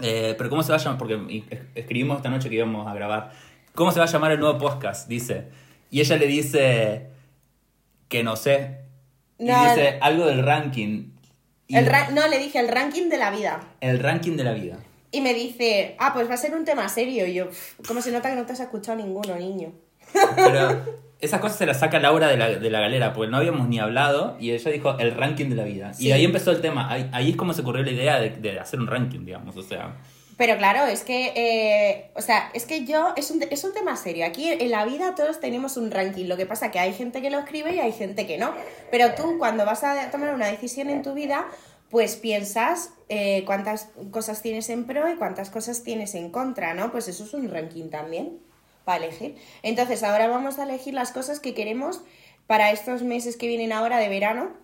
[0.00, 0.98] eh, pero ¿cómo se va a llamar?
[0.98, 3.30] Porque escribimos esta noche que íbamos a grabar.
[3.74, 5.08] ¿Cómo se va a llamar el nuevo podcast?
[5.08, 5.48] Dice.
[5.94, 7.06] Y ella le dice.
[8.08, 8.80] Que no sé.
[9.38, 11.10] Y No, dice algo del ranking.
[11.68, 13.60] Y El ra- no, le dije el ranking de la vida.
[13.80, 14.76] el ranking de la vida.
[15.12, 17.24] Y me dice, ah, pues va a ser un tema serio.
[17.28, 19.72] Y yo, "Pff, ¿cómo se nota que no te has escuchado ninguno, niño?
[20.34, 20.82] Pero
[21.20, 23.78] esas cosas se las saca Laura de la, de la galera, porque no habíamos ni
[23.78, 25.94] hablado y ella dijo el ranking de la vida.
[25.94, 26.08] Sí.
[26.08, 26.90] Y ahí empezó el tema.
[26.90, 29.56] Ahí, ahí es como se ocurrió la idea de, de hacer un ranking, digamos.
[29.56, 29.94] O sea,
[30.36, 33.96] Pero claro, es que, eh, o sea, es que yo, es un, es un tema
[33.96, 34.26] serio.
[34.26, 36.26] Aquí en la vida todos tenemos un ranking.
[36.26, 38.52] Lo que pasa que hay gente que lo escribe y hay gente que no.
[38.90, 41.46] Pero tú cuando vas a tomar una decisión en tu vida,
[41.90, 46.90] pues piensas eh, cuántas cosas tienes en pro y cuántas cosas tienes en contra, ¿no?
[46.90, 48.40] Pues eso es un ranking también
[48.84, 49.36] para elegir.
[49.62, 52.02] Entonces ahora vamos a elegir las cosas que queremos
[52.46, 54.63] para estos meses que vienen ahora de verano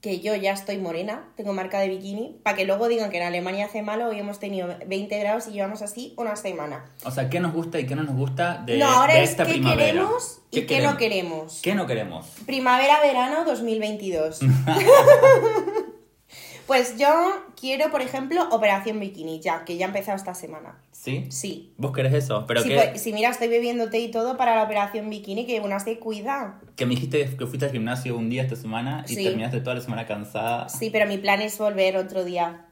[0.00, 3.24] que yo ya estoy morena, tengo marca de bikini, para que luego digan que en
[3.24, 6.84] Alemania hace malo, hoy hemos tenido 20 grados y llevamos así una semana.
[7.04, 9.30] o sea, ¿qué nos gusta y qué no nos gusta de, no, ahora de es
[9.30, 9.86] esta qué primavera?
[9.86, 11.60] queremos y qué, no queremos.
[11.62, 12.26] ¿Qué no queremos?
[12.46, 14.38] Primavera-verano 2022.
[16.66, 20.78] pues yo quiero, por ejemplo, Operación Bikini, ya, que ya ha empezado esta semana.
[20.98, 21.26] ¿Sí?
[21.30, 21.72] Sí.
[21.76, 22.44] ¿Vos querés eso?
[22.48, 25.46] Pero Sí, que, pues, si mira, estoy bebiendo té y todo para la Operación Bikini,
[25.46, 26.60] que una se cuida.
[26.74, 29.22] que me dijiste que fuiste al gimnasio un día esta semana y Sí.
[29.22, 30.68] terminaste toda la semana cansada.
[30.68, 32.66] Sí, pero mi plan es volver otro día.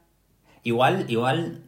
[0.63, 1.61] Igual, igual,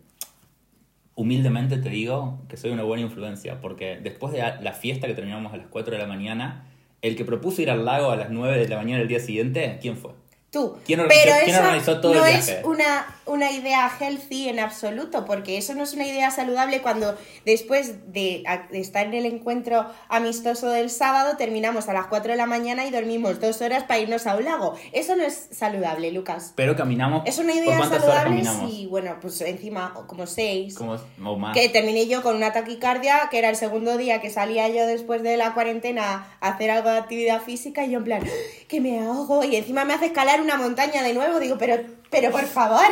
[1.16, 5.54] humildemente te digo que soy una buena influencia, porque después de la fiesta que terminamos
[5.54, 6.66] a las 4 de la mañana,
[7.02, 9.80] el que propuso ir al lago a las 9 de la mañana del día siguiente,
[9.82, 10.12] ¿quién fue?
[10.52, 10.78] Tú.
[10.84, 12.60] ¿Quién organizó- Pero quién eso organizó todo el no viaje?
[12.60, 17.16] es una, una idea healthy en absoluto, porque eso no es una idea saludable cuando
[17.46, 22.48] después de, estar en el encuentro amistoso del sábado terminamos a las 4 de la
[22.48, 24.76] mañana y dormimos dos horas para irnos a un lago.
[24.92, 26.54] Eso no es saludable, Lucas.
[26.56, 27.22] Pero caminamos.
[27.28, 30.74] Es una ¿Por idea saludable si, bueno, pues encima como seis.
[30.76, 31.56] Como, o más.
[31.56, 35.22] Que terminé yo con una taquicardia, que era el segundo día que salía yo después
[35.22, 38.24] de la cuarentena a hacer algo de actividad física y yo en plan,
[38.68, 41.40] que me ahogo y encima me hace escalar una montaña de nuevo.
[41.40, 41.76] Digo, pero,
[42.10, 42.86] pero por favor.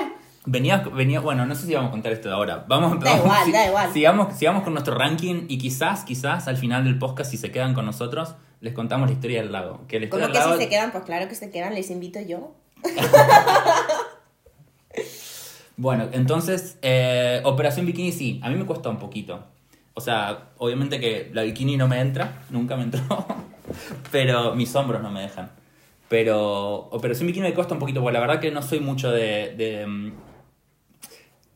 [0.45, 2.63] Venía, venía, bueno, no sé si vamos a contar esto de ahora.
[2.67, 3.93] Vamos, Da vamos- igual, si- da igual.
[3.93, 7.73] Sigamos, sigamos con nuestro ranking y quizás, quizás al final del podcast, si se quedan
[7.73, 9.81] con nosotros, les contamos la historia del lago.
[9.87, 10.91] Que la ¿Cómo que lago si se quedan?
[10.91, 12.55] Pues claro que se quedan, les invito yo.
[15.79, 19.43] Bueno, entonces, eh, Operación Bikini sí, a mí me cuesta un poquito.
[19.93, 23.01] O sea, obviamente que la bikini no me entra, nunca me entró,
[24.11, 25.51] pero mis hombros no me dejan.
[26.09, 29.55] Pero Operación Bikini me cuesta un poquito, porque la verdad que no soy mucho de,
[29.57, 30.13] de, mm,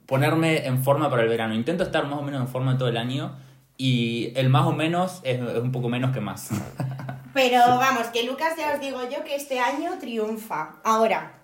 [0.06, 1.54] ponerme en forma para el verano.
[1.54, 3.38] Intento estar más o menos en forma todo el año
[3.78, 6.50] y el más o menos es, un poco menos que más.
[7.34, 10.82] Pero vamos, que Lucas ya os digo yo que este año triunfa.
[10.84, 11.40] Ahora,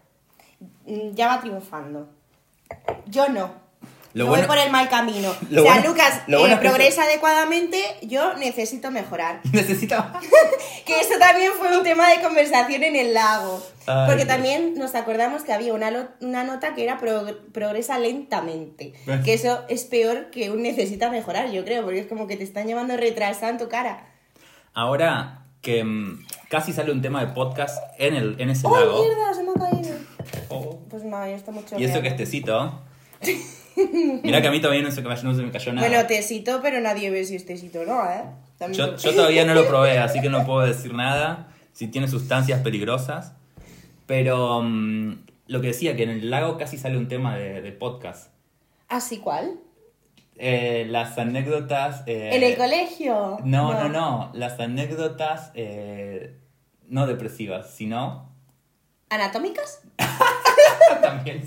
[0.86, 2.10] mm, ya va triunfando.
[3.06, 3.67] Yo no.
[4.18, 5.34] Lo Yo bueno- voy por el mal camino.
[5.50, 9.42] lo o sea, bueno- Lucas lo eh, bueno que progresa adecuadamente, yo necesito mejorar.
[9.54, 10.20] Necesitaba...
[10.86, 13.62] Que eso también fue un tema de conversación en el lago.
[13.88, 14.28] Ay, Porque Dios.
[14.36, 18.94] también nos acordamos que había una, una nota que era pro- progresa lentamente.
[19.06, 19.22] ¿Ves?
[19.26, 22.44] Que eso es peor que un necesita mejorar, yo creo, porque es como que te
[22.46, 24.08] están llevando retrasada en tu cara.
[24.74, 29.04] Ahora que mm, casi sale un tema de podcast en, el, en ese ¡Oh, lago.
[29.04, 29.34] mierda!
[29.34, 29.98] Se me ha caído.
[30.48, 30.80] Oh.
[30.90, 32.80] Pues no, ya está mucho Y eso que es tecito.
[34.24, 35.88] Mira que a mí todavía no se, me- no se me cayó nada.
[35.88, 38.24] Bueno, tecito, pero nadie ve si es tecito o no, ¿eh?
[38.58, 41.50] También yo, te- yo todavía no lo probé, así que no puedo decir nada.
[41.74, 43.34] Si tiene sustancias peligrosas.
[44.08, 47.72] Pero mm, lo que decía, que en el lago casi sale un tema de, de
[47.72, 48.32] podcast.
[48.88, 49.60] ¿Así cuál?
[50.38, 52.04] Eh, las anécdotas.
[52.08, 53.38] eh, ¿En el colegio?
[53.44, 54.32] No, no, no.
[54.34, 56.38] Las anécdotas eh,
[56.88, 58.32] no depresivas, sino.
[59.10, 59.82] ¿Anatómicas?
[61.02, 61.44] También.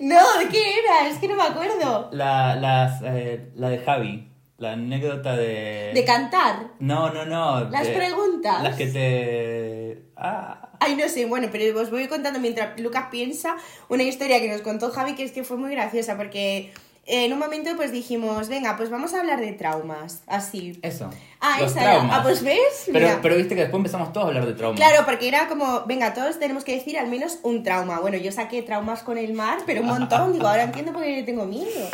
[0.00, 1.08] No, ¿de qué era?
[1.08, 2.08] Es que no me acuerdo.
[2.12, 4.28] La, las, eh, la de Javi.
[4.58, 5.90] La anécdota de.
[5.94, 6.68] ¿De cantar?
[6.78, 7.68] No, no, no.
[7.68, 8.62] Las de- preguntas.
[8.62, 10.02] Las que te.
[10.16, 10.70] Ah.
[10.80, 13.56] Ay, no sé, bueno, pero os voy contando mientras Lucas piensa
[13.90, 16.72] una historia que nos contó Javi que es que fue muy graciosa porque
[17.06, 20.78] en un momento pues dijimos, venga, pues vamos a hablar de traumas, así.
[20.82, 21.08] Eso.
[21.40, 21.90] Ah, Los esa era.
[21.92, 22.18] traumas.
[22.18, 23.18] Ah, pues ves, Pero, Mira.
[23.22, 24.78] pero viste que después empezamos todos a hablar de traumas.
[24.80, 28.00] Claro, porque era como, venga, todos tenemos que decir al menos un trauma.
[28.00, 30.32] Bueno, yo saqué traumas con el mar, pero un montón.
[30.32, 31.88] Digo, ahora entiendo por qué le tengo miedo.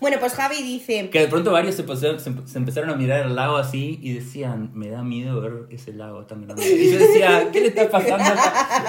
[0.00, 3.26] Bueno, pues Javi dice, Que de pronto varios se, pusieron- se, se empezaron a mirar
[3.26, 6.68] el lago así y decían, me da miedo ver ese lago tan grande.
[6.68, 8.24] Y yo decía, ¿qué le está pasando?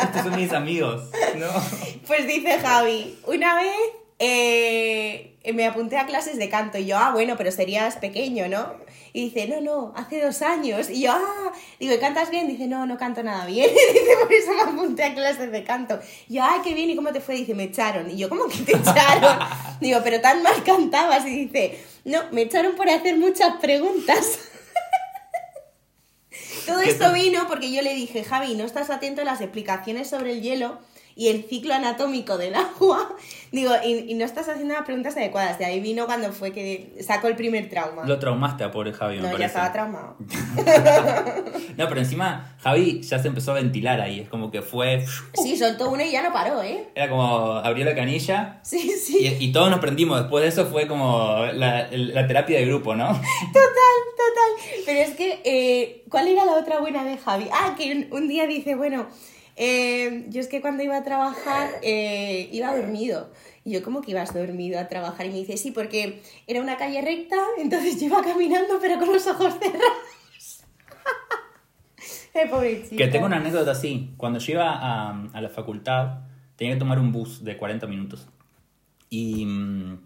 [0.03, 1.09] Estos son mis amigos.
[1.37, 1.47] No.
[2.05, 3.73] pues dice Javi, una vez
[4.19, 8.75] eh, me apunté a clases de canto y yo, ah, bueno, pero serías pequeño, ¿no?
[9.13, 10.89] Y dice, no, no, hace dos años.
[10.89, 12.47] Y yo, ah, digo, ¿y cantas bien?
[12.47, 13.69] Dice, no, no canto nada bien.
[13.69, 15.99] dice, por eso me apunté a clases de canto.
[16.27, 17.35] Y yo, ay, qué bien, ¿y cómo te fue?
[17.35, 18.09] Dice, me echaron.
[18.11, 19.39] Y yo, ¿cómo que te echaron?
[19.81, 21.25] digo, pero tan mal cantabas.
[21.25, 24.39] Y dice, no, me echaron por hacer muchas preguntas.
[26.67, 30.09] Todo ¿Qué esto vino porque yo le dije, Javi, no estás atento a las explicaciones
[30.09, 30.77] sobre el hielo
[31.19, 33.13] y el ciclo anatómico del agua.
[33.51, 35.59] Digo, y, y no estás haciendo las preguntas adecuadas.
[35.59, 38.05] De ahí vino cuando fue que sacó el primer trauma.
[38.05, 40.15] Lo traumaste a pobre Javi, me no, ya estaba traumado.
[41.77, 44.21] No, pero encima Javi ya se empezó a ventilar ahí.
[44.21, 45.05] Es como que fue.
[45.33, 46.89] Sí, soltó una y ya no paró, ¿eh?
[46.95, 48.59] Era como abrió la canilla.
[48.63, 49.37] Sí, Y, sí.
[49.39, 50.19] y todos nos prendimos.
[50.21, 53.07] Después de eso fue como la, la terapia de grupo, ¿no?
[53.53, 54.83] Total, total.
[54.85, 57.47] Pero es que, eh, ¿cuál era la otra buena de Javi?
[57.51, 59.07] Ah, que un, un día dice, bueno,
[59.61, 63.29] eh, yo es que cuando iba a trabajar eh, iba dormido.
[63.65, 65.25] Y yo, ¿cómo que ibas dormido a trabajar?
[65.25, 69.11] Y me dice, sí, porque era una calle recta, entonces yo iba caminando pero con
[69.11, 69.83] los ojos cerrados.
[72.31, 72.95] Eh, pobre chico.
[72.95, 74.13] Que tengo una anécdota así.
[74.15, 76.19] Cuando yo iba a, a la facultad,
[76.55, 78.27] tenía que tomar un bus de 40 minutos.
[79.09, 79.99] Y mm,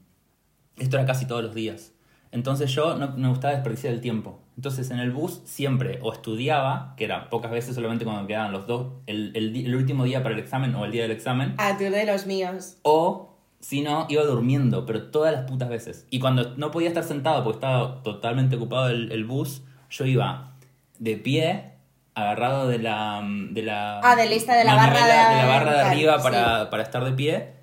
[0.78, 1.93] esto era casi todos los días.
[2.34, 4.40] Entonces yo no me gustaba desperdiciar el tiempo.
[4.58, 8.52] Entonces en el bus siempre o estudiaba, que era pocas veces solamente cuando me quedaban
[8.52, 11.12] los dos, el, el di- el último día para el examen o el día del
[11.12, 12.78] examen, Ah, tú de los míos.
[12.84, 16.06] o si no, iba durmiendo, pero todas las putas veces.
[16.10, 20.52] Y cuando no podía estar sentado porque estaba totalmente ocupado el, el bus, yo iba
[21.00, 21.72] de pie,
[22.14, 23.22] agarrado de la...
[23.52, 26.18] De la Ah, de la lista de la barra de- de la barra de arriba
[26.18, 26.24] sí.
[26.24, 27.54] para, para estar de pie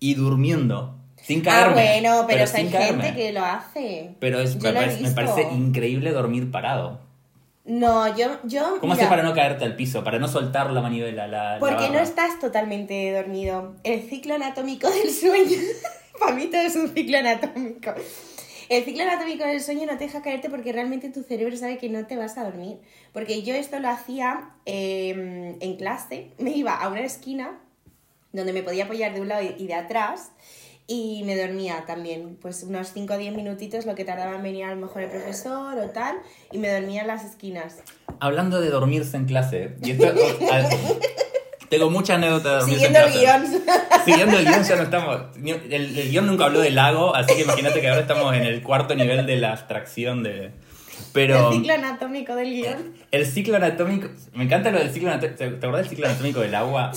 [0.00, 0.93] y durmiendo.
[1.26, 1.74] Sin Ah, caerme.
[1.74, 3.02] bueno, pero, si hay caerme.
[3.04, 4.14] gente que lo hace.
[4.20, 7.00] Pero es- me, parece, me parece increíble dormir parado.
[7.64, 8.38] No, yo...
[8.44, 10.04] yo ¿Cómo haces para no caerte al piso?
[10.04, 13.74] Para no soltar la manivela, la, la Porque no estás totalmente dormido.
[13.84, 15.56] El ciclo anatómico del sueño...
[16.20, 17.94] para mí todo es un ciclo anatómico.
[18.68, 21.88] El ciclo anatómico del sueño no te deja caerte porque realmente tu cerebro sabe que
[21.88, 22.76] no te vas a dormir.
[23.14, 27.58] Porque yo esto lo hacía eh, en clase, me iba a una esquina
[28.32, 30.32] donde me podía apoyar de un lado y de atrás
[30.86, 34.64] y me dormía también, pues unos 5 o 10 minutitos lo que tardaba en venir
[34.64, 36.16] a lo mejor el profesor o tal,
[36.52, 37.76] y me dormía en las esquinas.
[38.20, 40.06] Hablando de dormirse en clase, y esto-
[40.52, 40.68] a-
[41.70, 43.48] tengo mucha anécdota de dormirse Siguiendo en el clase.
[43.48, 43.62] guion.
[44.04, 45.20] Siguiendo el guion ya no estamos.
[45.42, 48.62] El, el guion nunca habló del lago, así que imagínate que ahora estamos en el
[48.62, 50.50] cuarto nivel de la abstracción de.
[51.12, 52.94] Pero El ciclo anatómico del guion.
[53.10, 54.08] el ciclo anatómico.
[54.34, 55.36] Me encanta lo del ciclo anatómico.
[55.38, 56.92] ¿Te acordás del ciclo anatómico del agua?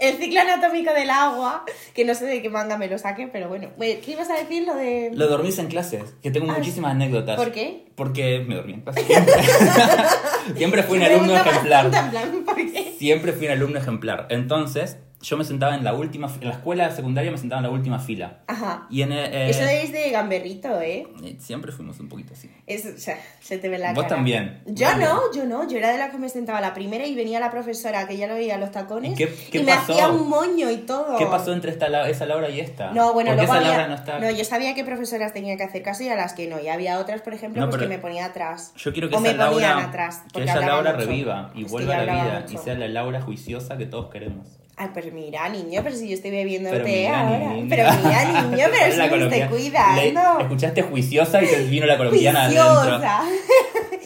[0.00, 3.48] El ciclo anatómico del agua, que no sé de qué manga me lo saque, pero
[3.48, 3.70] bueno.
[3.78, 4.64] ¿Qué ibas a decir?
[4.66, 5.10] Lo de...
[5.12, 7.36] Lo de dormirse en clases, que tengo Ah, muchísimas anécdotas.
[7.36, 7.86] ¿Por qué?
[7.94, 9.04] Porque me dormí en clase.
[10.56, 11.90] Siempre, fui un alumno ejemplar.
[12.10, 12.94] plan, ¿por qué?
[12.98, 14.26] Siempre fui un alumno ejemplar.
[14.30, 16.28] Entonces, yo me sentaba en la última.
[16.40, 18.38] En la escuela secundaria me sentaba en la última fila.
[18.46, 18.86] Ajá.
[18.90, 19.12] Y en.
[19.12, 21.06] eh, Eso es de gamberrito, ¿eh?
[21.24, 22.48] eh, Siempre fuimos un poquito así.
[22.66, 24.16] Es, o sea, se te ve la Vos cara.
[24.16, 24.62] también.
[24.66, 25.10] Yo también.
[25.10, 25.68] no, yo no.
[25.68, 28.26] Yo era de la que me sentaba la primera y venía la profesora, que ya
[28.28, 29.12] lo veía los tacones.
[29.12, 31.16] ¿Y qué- qué y me hacía un moño y todo.
[31.18, 32.92] ¿Qué pasó entre esta, esa Laura y esta?
[32.92, 33.68] No, bueno, luego esa había...
[33.70, 34.18] Laura no está.
[34.20, 36.60] No, yo sabía qué profesoras tenía que hacer caso y a las que no.
[36.60, 38.72] Y había otras, por ejemplo, No, pues que me ponía atrás.
[38.76, 39.84] Yo quiero que o esa me Laura.
[39.84, 40.18] atrás.
[40.26, 41.06] que porque esa hablaba Laura mucho.
[41.06, 44.46] reviva y vuelva a la vida y sea la Laura juiciosa que todos queremos.
[44.78, 47.38] Ay, pero mira, niño, pero si yo estoy bebiendo Pero té mira, ahora.
[47.54, 47.66] niña.
[47.68, 50.20] Pero mira, niño, pero si me estoy cuidando.
[50.38, 52.44] Le- escuchaste juiciosa y te vino la colombiana.
[52.44, 53.22] Juiciosa.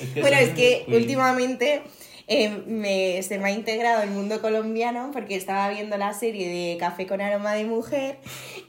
[0.02, 1.82] Es que bueno, es que muy- últimamente
[2.26, 6.78] eh, me, se me ha integrado el mundo colombiano porque estaba viendo la serie de
[6.78, 8.16] Café con aroma de mujer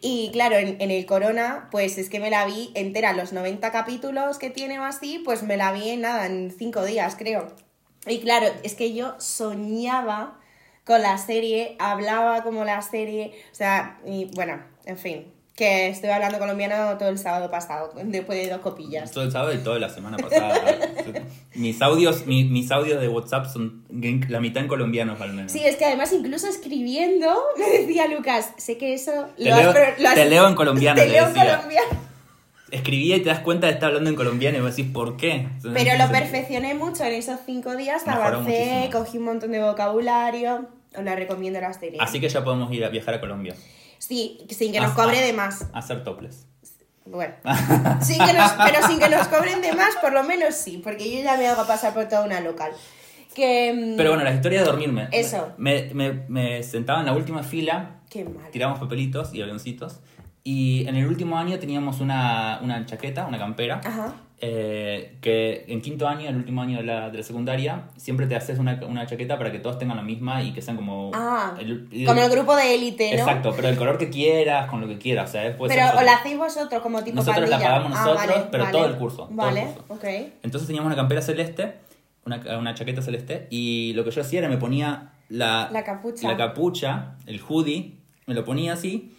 [0.02, 3.72] y claro, en, en el Corona, pues es que me la vi entera, los 90
[3.72, 7.48] capítulos que tiene o así, pues me la vi en nada, en 5 días creo.
[8.06, 10.40] Y claro, es que yo soñaba
[10.86, 16.10] con la serie, hablaba como la serie, o sea, y bueno, en fin, que estoy
[16.10, 19.12] hablando colombiano todo el sábado pasado, después de dos copillas.
[19.12, 20.56] Todo el sábado y toda la semana pasada.
[21.56, 23.86] mis audios, mi- mis audios de WhatsApp son
[24.30, 25.52] la mitad en colombianos al menos.
[25.52, 29.62] Sí, es que además incluso escribiendo, me decía Lucas, sé que eso Te lo has
[29.62, 32.13] leo- pro- lo has- te leo en colombiano, Te le leo en colombiano.
[32.74, 35.32] Escribía y te das cuenta de estar hablando en colombiano y vos decís, ¿por qué?
[35.34, 40.68] Entonces, Pero lo perfeccioné mucho en esos cinco días, avancé, cogí un montón de vocabulario,
[40.98, 42.00] os la recomiendo la serie.
[42.02, 43.56] Así que ya podemos ir a viajar a Colombia.
[44.00, 45.68] Sí, sin que nos A- cobre a- de más.
[45.72, 46.48] A hacer toples.
[47.06, 47.34] Bueno,
[48.02, 51.16] sin que nos, pero sin que nos cobren de más, por lo menos sí, porque
[51.16, 52.72] yo ya me hago pasar por toda una local.
[53.36, 53.74] Que...
[53.74, 55.08] mm, Pero bueno, la historia de dormirme.
[55.12, 55.52] Eso.
[55.58, 58.50] Me, me, me sentaba en la última fila, Qué mal.
[58.52, 60.00] tiramos papelitos y avioncitos.
[60.44, 63.80] Y en el último año teníamos una, una chaqueta, una campera.
[63.84, 64.14] Ajá.
[64.46, 68.36] eh, que en quinto año, el último año de la, de la secundaria, siempre te
[68.36, 71.12] haces una, una chaqueta para que todos tengan la misma y que sean como...
[71.14, 73.20] Ah, el- el- como el grupo de élite, ¿no?
[73.20, 75.30] Exacto, pero el color que quieras, con lo que quieras.
[75.30, 77.74] O sea, puede Pero ser- o la hacéis vosotros como tipo Nosotros la pandilla.
[77.78, 78.78] pagamos Ah, nosotros, vale, pero vale.
[78.78, 79.86] todo el curso, todo el Vale, curso.
[79.88, 80.04] ok.
[80.44, 81.76] Entonces teníamos una campera celeste,
[82.26, 86.28] una, una chaqueta celeste, y lo que yo hacía era me ponía la, La capucha.
[86.28, 87.94] la capucha, el hoodie,
[88.26, 89.16] me lo ponía así,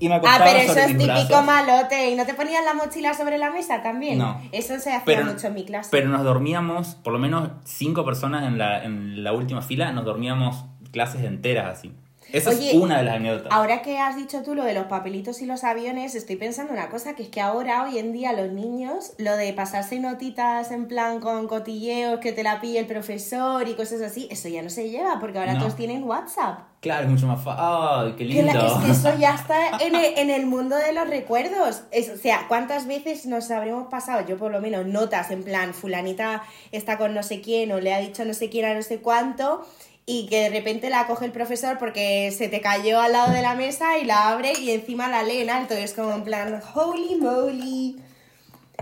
[0.00, 1.44] y me Ah, pero eso es típico brazos.
[1.44, 2.10] malote.
[2.10, 4.18] ¿Y no te ponías la mochila sobre la mesa también?
[4.18, 4.40] No.
[4.52, 5.88] Eso se hacía Pero, mucho en mi clase.
[5.90, 10.04] pero nos dormíamos, por lo menos cinco personas en la, en la última fila, nos
[10.04, 11.92] dormíamos clases enteras así.
[12.32, 13.52] Esa Oye, es una de las anécdotas.
[13.52, 16.90] Ahora que has dicho tú lo de los papelitos y los aviones, estoy pensando una
[16.90, 20.88] cosa, que es que ahora, hoy en día, los niños, lo de pasarse notitas en
[20.88, 24.68] plan con cotilleos, que te la pille el profesor y cosas así, eso ya no
[24.70, 25.60] se lleva, porque ahora No.
[25.60, 26.60] todos tienen WhatsApp.
[26.80, 27.64] Claro, es mucho más fácil.
[27.66, 28.52] ¡Ay, qué Que lindo!
[28.52, 31.82] la- es que eso ya está en el, en el mundo de los recuerdos.
[31.90, 35.72] Es- o sea, ¿cuántas veces nos habremos pasado, yo por lo menos, notas en plan,
[35.74, 38.82] fulanita está con no sé quién o le ha dicho no sé quién a no
[38.82, 39.66] sé cuánto
[40.10, 43.42] y que de repente la coge el profesor porque se te cayó al lado de
[43.42, 45.74] la mesa y la abre y encima la lee en alto.
[45.78, 47.96] Y es como en plan, holy moly.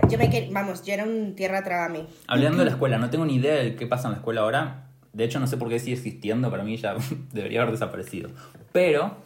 [0.07, 2.05] Yo me quer- vamos, yo era un tierra trágame.
[2.27, 4.85] Hablando de la escuela, no tengo ni idea de qué pasa en la escuela ahora.
[5.11, 6.49] De hecho, no sé por qué sigue existiendo.
[6.49, 6.95] Para mí ya
[7.33, 8.29] debería haber desaparecido.
[8.71, 9.17] Pero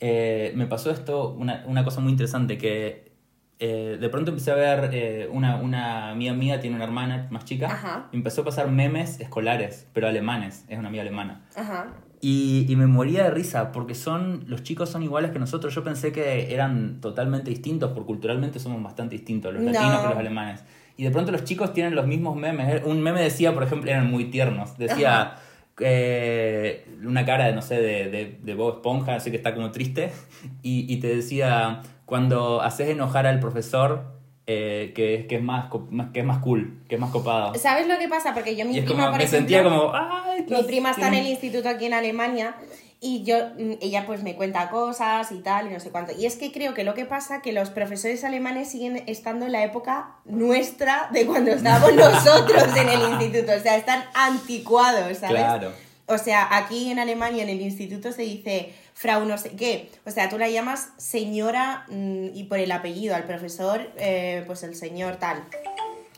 [0.00, 3.12] eh, me pasó esto, una, una cosa muy interesante, que
[3.58, 7.44] eh, de pronto empecé a ver, eh, una, una amiga mía tiene una hermana más
[7.44, 8.08] chica, Ajá.
[8.12, 11.42] y empezó a pasar memes escolares, pero alemanes, es una amiga alemana.
[11.56, 11.86] Ajá.
[12.20, 15.74] Y, y me moría de risa porque son los chicos son iguales que nosotros.
[15.74, 19.70] Yo pensé que eran totalmente distintos, porque culturalmente somos bastante distintos los No.
[19.70, 20.64] latinos que los alemanes.
[20.96, 22.82] Y de pronto los chicos tienen los mismos memes.
[22.86, 24.78] Un meme decía, por ejemplo, eran muy tiernos.
[24.78, 25.34] Decía
[25.78, 29.70] eh, una cara de, no sé, de, de, de Bob Esponja, así que está como
[29.70, 30.10] triste.
[30.62, 35.66] Y, y te decía, cuando haces enojar al profesor, eh, que, que, es más,
[36.12, 37.54] que es más cool, que es más copado.
[37.56, 38.32] ¿Sabes lo que pasa?
[38.32, 41.08] Porque yo, mi Y prima, como, por me ejemplo, sentía como, ay, Mi prima está
[41.08, 42.54] en el instituto aquí en Alemania
[43.00, 46.12] y yo, mm, ella pues me cuenta cosas y tal y no sé cuánto.
[46.16, 49.52] Y es que creo que lo que pasa que los profesores alemanes siguen estando en
[49.52, 53.52] la época nuestra de cuando estábamos nosotros en el instituto.
[53.52, 55.36] O sea, están anticuados, ¿sabes?
[55.36, 55.72] Claro.
[56.06, 59.90] O sea, aquí en Alemania en el instituto se dice Frau no sé qué.
[60.06, 64.62] O sea, tú la llamas señora mm, y por el apellido al profesor, eh, pues
[64.62, 65.44] el señor tal.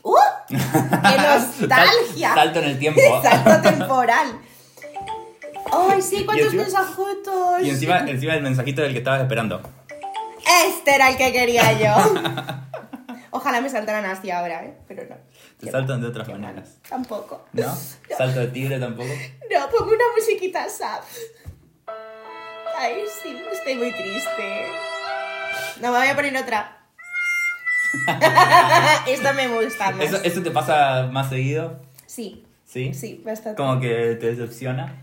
[0.01, 0.15] ¡Uh!
[0.47, 2.29] ¡Qué nostalgia!
[2.29, 3.01] Sal- salto en el tiempo.
[3.21, 4.39] Salto temporal.
[5.71, 6.23] ¡Ay, sí!
[6.25, 7.61] ¿Cuántos mensajitos?
[7.61, 9.61] Y encima, encima el mensajito del que estabas esperando.
[10.65, 12.13] Este era el que quería yo.
[13.31, 14.73] Ojalá me saltaran así ahora, ¿eh?
[14.87, 15.15] Pero no.
[15.59, 16.39] Te Qué saltan mal, de otras mal.
[16.39, 16.69] maneras.
[16.89, 17.45] Tampoco.
[17.53, 17.77] ¿No?
[18.17, 19.09] Salto de tigre tampoco.
[19.51, 21.01] No, pongo una musiquita sad.
[22.77, 24.65] Ay, sí, estoy muy triste.
[25.81, 26.77] No, me voy a poner otra.
[29.07, 30.01] Esta me gusta más.
[30.05, 31.79] ¿Eso, ¿Eso te pasa más seguido?
[32.05, 32.93] Sí, ¿Sí?
[32.93, 33.57] sí, bastante.
[33.61, 34.95] Como que te decepciona.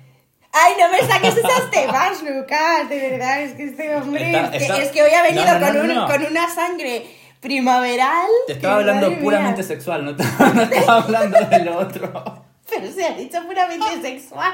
[0.52, 4.50] Ay, no me saques esos temas, Lucas, de verdad, es que este hombre, Está- es,
[4.50, 7.06] que, está- es que hoy ha venido No, no, no, con, no, con una sangre
[7.40, 8.26] primaveral.
[8.46, 12.44] Te estaba hablando puramente sexual, no, te- no estaba hablando de lo otro.
[12.70, 14.52] Pero se ha dicho puramente sexual.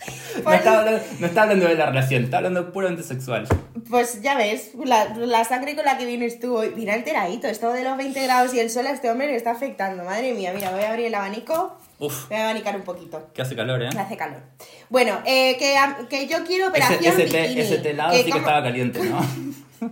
[0.44, 3.46] No estaba, hablando, no estaba hablando de la relación, estaba hablando puramente sexual.
[3.90, 7.72] pues ya ves, la, la sangre con la que vienes tú hoy, mira alteradito, esto
[7.72, 10.52] de los 20 grados y el sol a este hombre le está afectando, madre mía,
[10.54, 13.28] mira, voy a abrir el abanico, Uf, voy a abanicar un poquito.
[13.34, 13.90] que hace calor, ¿eh?
[13.92, 14.40] Me hace calor.
[14.88, 15.76] Bueno, eh, que,
[16.08, 17.60] que yo quiero operación ese, té- bikini.
[17.60, 19.20] ese telado que sí que estaba caliente, ¿no?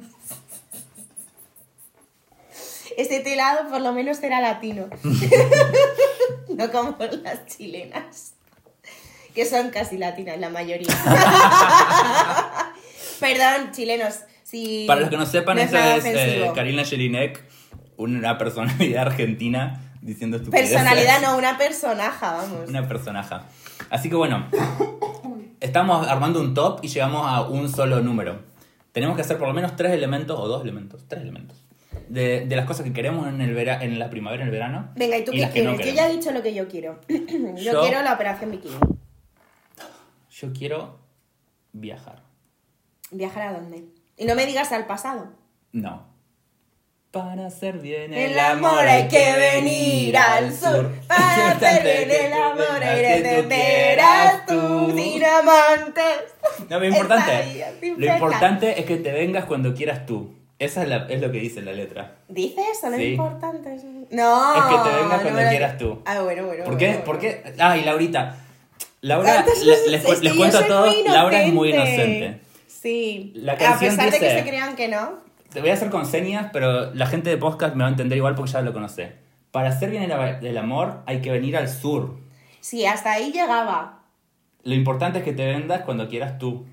[2.97, 4.87] Este telado por lo menos será latino.
[6.49, 8.33] no como las chilenas.
[9.39, 10.89] Que son casi latinas la mayoría.
[13.21, 14.15] Perdón, chilenos.
[14.43, 16.51] Si Para los que no sepan, no es esa es eh.
[16.57, 17.45] Karina Jelinek,
[17.99, 20.71] una personalidad argentina diciendo estupideces.
[20.73, 22.69] Personalidad no, una personaja, vamos.
[22.69, 23.45] Una personaja.
[23.91, 24.49] Así que bueno,
[25.61, 28.41] estamos armando un top y llegamos a un solo número.
[28.91, 31.63] Tenemos que hacer por lo menos tres elementos, o dos elementos, tres elementos,
[32.09, 34.89] de, de las cosas que queremos en, el vera- en la primavera, en el verano.
[34.97, 35.95] Venga, ¿y tú qué las que no quieres?
[35.95, 36.99] yo ya he dicho lo que yo quiero.
[37.09, 38.75] yo, Yo- quiero la operación bikini.
[40.41, 41.01] Yo quiero
[41.73, 42.23] viajar.
[43.11, 43.87] ¿Viajar a dónde?
[44.17, 45.33] Y no me digas al pasado.
[45.73, 46.07] No.
[47.11, 50.93] Para hacer bien El amor hay que venir al sur.
[51.09, 53.99] Para hacer bien el amor hay que entender
[54.47, 56.05] tú sin amantes.
[56.71, 60.37] No, lo importante, lo importante es que te vengas cuando quieras tú.
[60.61, 62.19] Esa es, la- es lo que dice la letra.
[62.29, 62.91] ¿Dice eso?
[62.91, 63.77] ¿No es importante?
[64.11, 64.55] No.
[64.55, 66.03] Es que te vengas cuando quieras tú.
[66.05, 66.65] Ah, bueno, bueno.
[66.65, 66.89] ¿Por bueno, qué?
[66.91, 67.05] bueno.
[67.05, 67.55] ¿Por qué?
[67.59, 68.37] Ah, y Laurita.
[69.01, 72.41] Laura, les, Es les que cuento a todos, Laura es muy inocente.
[72.67, 73.33] Sí.
[73.37, 75.19] La a pesar de que dice- se crean que no.
[75.53, 78.19] Te voy a hacer con señas, pero la gente de podcast me va a entender
[78.19, 79.13] igual porque ya lo conoce.
[79.51, 82.19] Para hacer bien el, el amor hay que venir al sur.
[82.61, 84.03] Sí, hasta ahí llegaba.
[84.65, 86.67] Lo importante es que te vendas cuando quieras tú.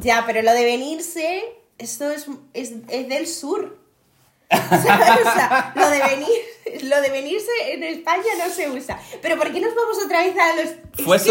[0.00, 1.42] Ya, pero lo de venirse,
[1.78, 3.78] esto es, es, es del sur.
[4.52, 9.00] O sea, lo de venir, lo de venirse en España no se usa.
[9.22, 11.04] Pero ¿por qué nos vamos otra vez a los...
[11.06, 11.26] Fue es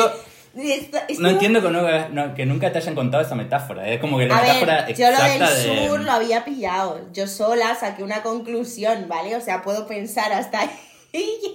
[1.20, 3.88] No entiendo que, no- no- que nunca te hayan contado esa metáfora.
[3.88, 5.88] Es como que la A metáfora ver, yo lo del exacta de...
[5.88, 6.99] sur lo había pillado.
[7.14, 9.36] Yo sola saqué una conclusión, ¿vale?
[9.36, 10.70] O sea, puedo pensar hasta ahí
[11.14, 11.54] y.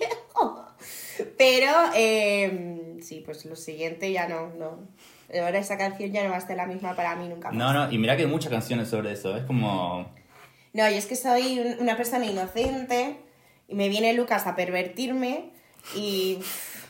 [1.39, 4.79] Pero, eh, sí, pues lo siguiente ya no, no.
[5.43, 7.57] Ahora esa canción ya no va a ser la misma para mí nunca más.
[7.57, 9.37] No, no, y mira que hay muchas canciones sobre eso.
[9.37, 10.09] Es como...
[10.73, 13.17] No, yo es que soy un- una persona inocente
[13.67, 15.51] y me viene Lucas a pervertirme
[15.97, 16.39] y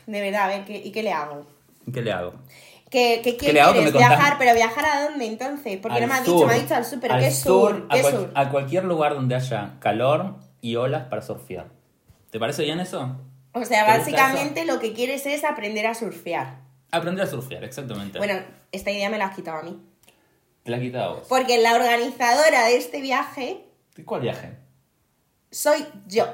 [0.07, 1.47] de verdad, a ver, ¿qué, ¿y qué le hago?
[1.93, 2.35] ¿Qué le hago?
[2.91, 3.73] ¿Qué, qué, qué ¿Qué le hago?
[3.73, 3.95] Que quieres?
[3.95, 4.39] me contás- ¿Viajar?
[4.39, 5.79] ¿Pero viajar a dónde entonces?
[5.81, 6.35] Porque no Al me ha sur.
[6.35, 7.87] dicho, me ha dicho al sur, pero Al ¿qué sur?
[7.91, 8.31] a, ¿Qué cual- sur?
[8.35, 11.67] a cualquier lugar donde haya calor y olas para surfear.
[12.31, 13.17] ¿Te parece bien eso?
[13.53, 16.59] O sea, ¿Te gusta básicamente lo que quieres es aprender a surfear.
[16.93, 18.19] Aprender a surfear, exactamente.
[18.19, 18.35] Bueno,
[18.73, 19.81] esta idea me la has quitado a mí.
[20.63, 21.27] Te la he quitado a vos.
[21.29, 23.65] Porque la organizadora de este viaje
[23.97, 24.53] ¿De ¿Cuál viaje?
[25.51, 26.27] soy yo.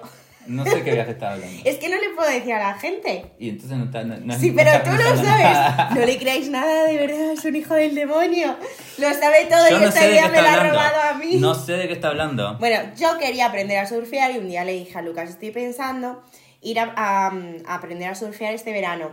[0.46, 1.60] No sé qué viaje estás hablando.
[1.64, 3.32] Es que no le puedo decir a la gente.
[3.38, 4.02] Y entonces no está...
[4.04, 5.22] No, no- Sí, pero tú lo sabes.
[5.24, 5.90] nada.
[5.94, 8.56] No le creáis nada, de verdad, es un hijo del demonio.
[8.98, 11.36] Lo sabe todo Yo y no esta idea me la ha robado a mí.
[11.36, 12.56] No sé de qué está hablando.
[12.58, 16.22] Bueno, yo quería aprender a surfear y un día le dije a Lucas, estoy pensando
[16.60, 17.32] ir a, a-
[17.66, 19.10] a aprender a surfear este verano.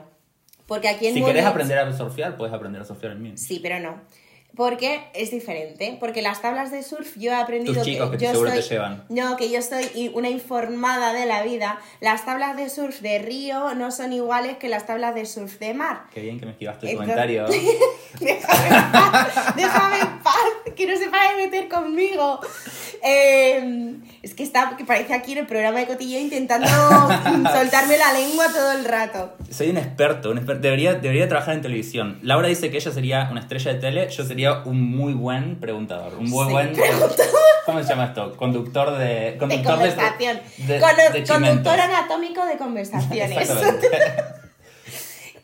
[0.67, 3.37] Porque aquí en Si querés Múnich- aprender a surfear, puedes aprender a surfear en mí.
[3.37, 4.01] Sí, pero no.
[4.55, 5.95] Porque es diferente.
[5.99, 8.59] Porque las tablas de surf yo he aprendido Tus chicos que te yo seguro soy,
[8.61, 9.05] te llevan.
[9.09, 11.79] No, que yo soy una informada de la vida.
[12.01, 15.73] Las tablas de surf de río no son iguales que las tablas de surf de
[15.73, 16.03] mar.
[16.13, 17.45] Qué bien que me esquivaste Entonces- comentario.
[18.19, 20.35] déjame en paz, déjame en paz,
[20.75, 22.39] que no se de meter conmigo.
[23.03, 26.67] Eh, Es que está, que parece aquí en el programa de cotilleo intentando
[27.53, 29.33] soltarme la lengua todo el rato.
[29.49, 32.19] Soy un experto, un exper- Debería, debería trabajar en televisión.
[32.21, 36.15] Laura dice que ella sería una estrella de tele, yo sería un muy buen preguntador.
[36.15, 36.73] Un muy Sí, buen.
[37.65, 38.35] ¿Cómo se llama esto?
[38.35, 39.05] Conductor de.
[39.05, 40.39] De Conductor conversación.
[40.57, 43.49] de- de conductor anatómico de conversaciones.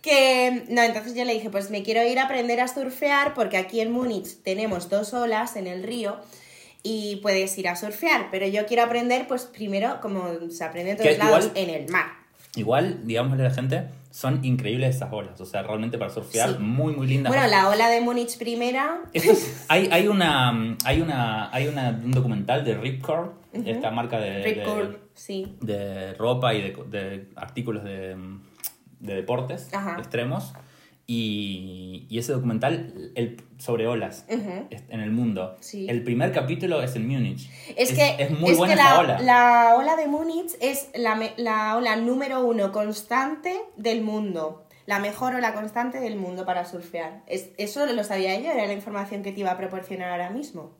[0.01, 3.57] Que no, entonces yo le dije, pues me quiero ir a aprender a surfear porque
[3.57, 6.17] aquí en Múnich tenemos dos olas en el río
[6.87, 10.97] y puedes ir a surfear, pero yo quiero aprender pues primero como se aprende en
[10.97, 12.05] todos lados igual- en el mar.
[12.55, 15.41] Igual, digámosle a la gente, son increíbles esas olas.
[15.41, 16.57] O sea, realmente para surfear, Sí.
[16.59, 17.33] muy, muy lindas.
[17.33, 21.89] Bueno, la ola de Múnich primera, Esto es- hay, hay una hay una hay una,
[21.89, 25.57] un documental de Ripcord, esta marca de, de- Curl, sí.
[25.61, 28.15] de ropa y de, de artículos de,
[28.99, 29.95] de deportes Ajá.
[29.97, 30.53] extremos.
[31.07, 35.55] Y, y ese documental el, sobre olas en el mundo.
[35.59, 35.87] Sí.
[35.87, 37.49] El primer capítulo es en Múnich.
[37.75, 39.19] Es, que, es muy es buena que esa la, ola.
[39.21, 44.65] la ola de Múnich es la, la ola número uno constante del mundo.
[44.87, 47.23] La mejor ola constante del mundo para surfear.
[47.27, 50.73] Es, eso lo sabía yo, era la información que te iba a proporcionar ahora mismo.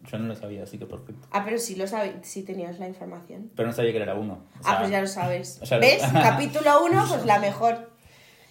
[0.00, 1.26] Yo no lo sabía, así que perfecto.
[1.32, 3.50] Ah, pero sí lo sabes, sí tenías la información.
[3.56, 4.34] Pero no sabía que era uno.
[4.34, 5.60] O ah, pues ya lo sabes.
[5.80, 6.02] ¿Ves?
[6.12, 7.90] Capítulo uno, pues la mejor.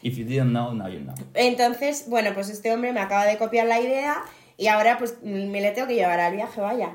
[0.08, 1.16] If you didn't know, now you know.
[1.34, 4.24] Entonces, bueno, pues este hombre me acaba de copiar la idea
[4.55, 6.91] y ahora pues me le tengo que llevar al viaje, vaya.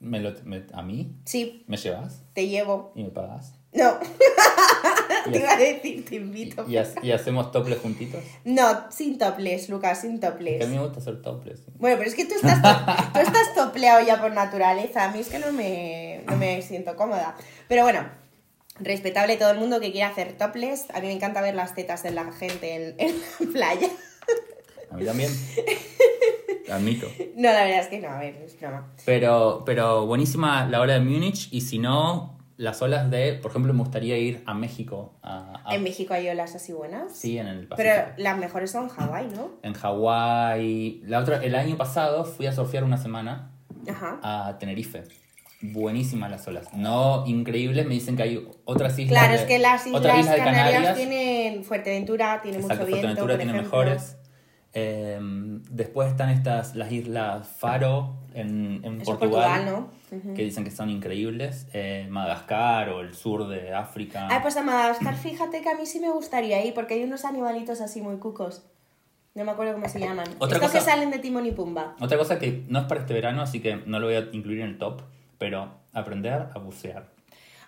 [0.00, 1.12] ¿Me lo- me- ¿A mí?
[1.24, 2.22] Sí, ¿Me llevas?
[2.34, 2.92] te llevo.
[2.96, 3.54] ¿Y me pagas?
[3.72, 3.98] No,
[5.26, 6.64] ¿Y, te iba a decir, te invito.
[6.68, 8.22] y ha- y hacemos toples juntitos?
[8.44, 10.68] No, sin toples, Lucas, sin Que a toples.
[10.68, 11.62] mí me gusta hacer toples.
[11.78, 12.60] Bueno, pero es que tú estás,
[13.12, 15.04] tú estás topleado ya por naturaleza.
[15.04, 17.36] A mí es que no me, no me siento cómoda.
[17.68, 18.00] Pero bueno,
[18.80, 20.86] respetable todo el mundo que quiera hacer toples.
[20.94, 23.88] A mí me encanta ver las tetas de la gente en, en la playa.
[24.90, 25.30] A mí también.
[26.70, 27.06] Admito.
[27.36, 28.92] No, la verdad es que no, a ver, es broma.
[29.04, 33.72] Pero, pero buenísima la ola de Múnich y si no, las olas de, por ejemplo,
[33.72, 35.14] me gustaría ir a México.
[35.22, 37.12] A, a- En México hay olas así buenas.
[37.16, 37.76] Sí, en el Pacífico.
[37.76, 39.50] Pero las mejores son Hawái, ¿no?
[39.62, 41.02] En Hawái.
[41.06, 43.52] La otra, el año pasado fui a surfear una semana
[43.88, 44.18] Ajá.
[44.22, 45.04] a Tenerife.
[45.62, 46.72] Buenísimas las olas.
[46.74, 49.18] No increíbles, me dicen que hay otras islas.
[49.20, 53.32] Claro, de- es que las Islas isla de Canarias, tienen Fuerteventura, tiene mucho viento, Fuerteventura
[53.34, 53.78] por tiene ejemplo.
[53.78, 54.16] mejores.
[54.78, 55.18] Eh,
[55.70, 60.16] después están estas, las islas Faro en, en Portugal, Portugal, ¿no?
[60.18, 60.34] Ujú.
[60.34, 61.66] que dicen que son increíbles.
[61.72, 64.28] Eh, Madagascar o el sur de África.
[64.30, 67.24] Ay, pues a Madagascar, fíjate que a mí sí me gustaría ir, porque hay unos
[67.24, 68.66] animalitos así muy cucos.
[69.34, 70.26] No me acuerdo cómo se llaman.
[70.38, 71.96] Otra Estos cosa- que salen de Timón y Pumba.
[72.00, 74.60] Otra cosa que no es para este verano, así que no lo voy a incluir
[74.60, 75.00] en el top,
[75.38, 77.06] pero aprender a bucear.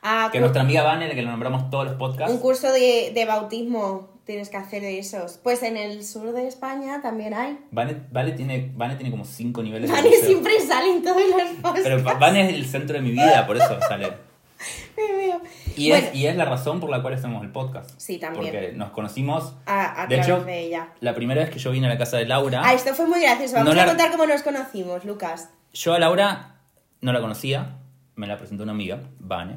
[0.02, 3.24] Ah, Que nuestra amiga Vane, que lo nombramos todos los podcasts, un curso de, de
[3.24, 5.38] bautismo tienes que hacer de esos.
[5.42, 7.58] Pues en el sur de España también hay.
[7.72, 10.26] Vane, Vale tiene, Vane tiene como cinco niveles de Vale, buceo.
[10.26, 11.80] siempre salen todos los posts.
[11.82, 14.12] Pero Va- Vane es el centro de mi vida, por eso sale.
[14.96, 15.40] Me veo.
[15.76, 17.90] Y, Bueno, es, y es la razón por la cual hacemos el podcast.
[17.96, 18.44] Sí, también.
[18.52, 19.54] Porque nos conocimos.
[19.66, 20.88] a, a de hecho, de ella.
[21.00, 23.20] la primera vez que yo vine a la casa de Laura, Ah, esto fue muy
[23.20, 23.54] gracioso.
[23.54, 25.48] Vamos No a la- contar cómo nos conocimos, Lucas.
[25.72, 26.56] yo a Laura
[27.00, 27.76] no la conocía,
[28.16, 29.56] me la presentó una amiga, Vane,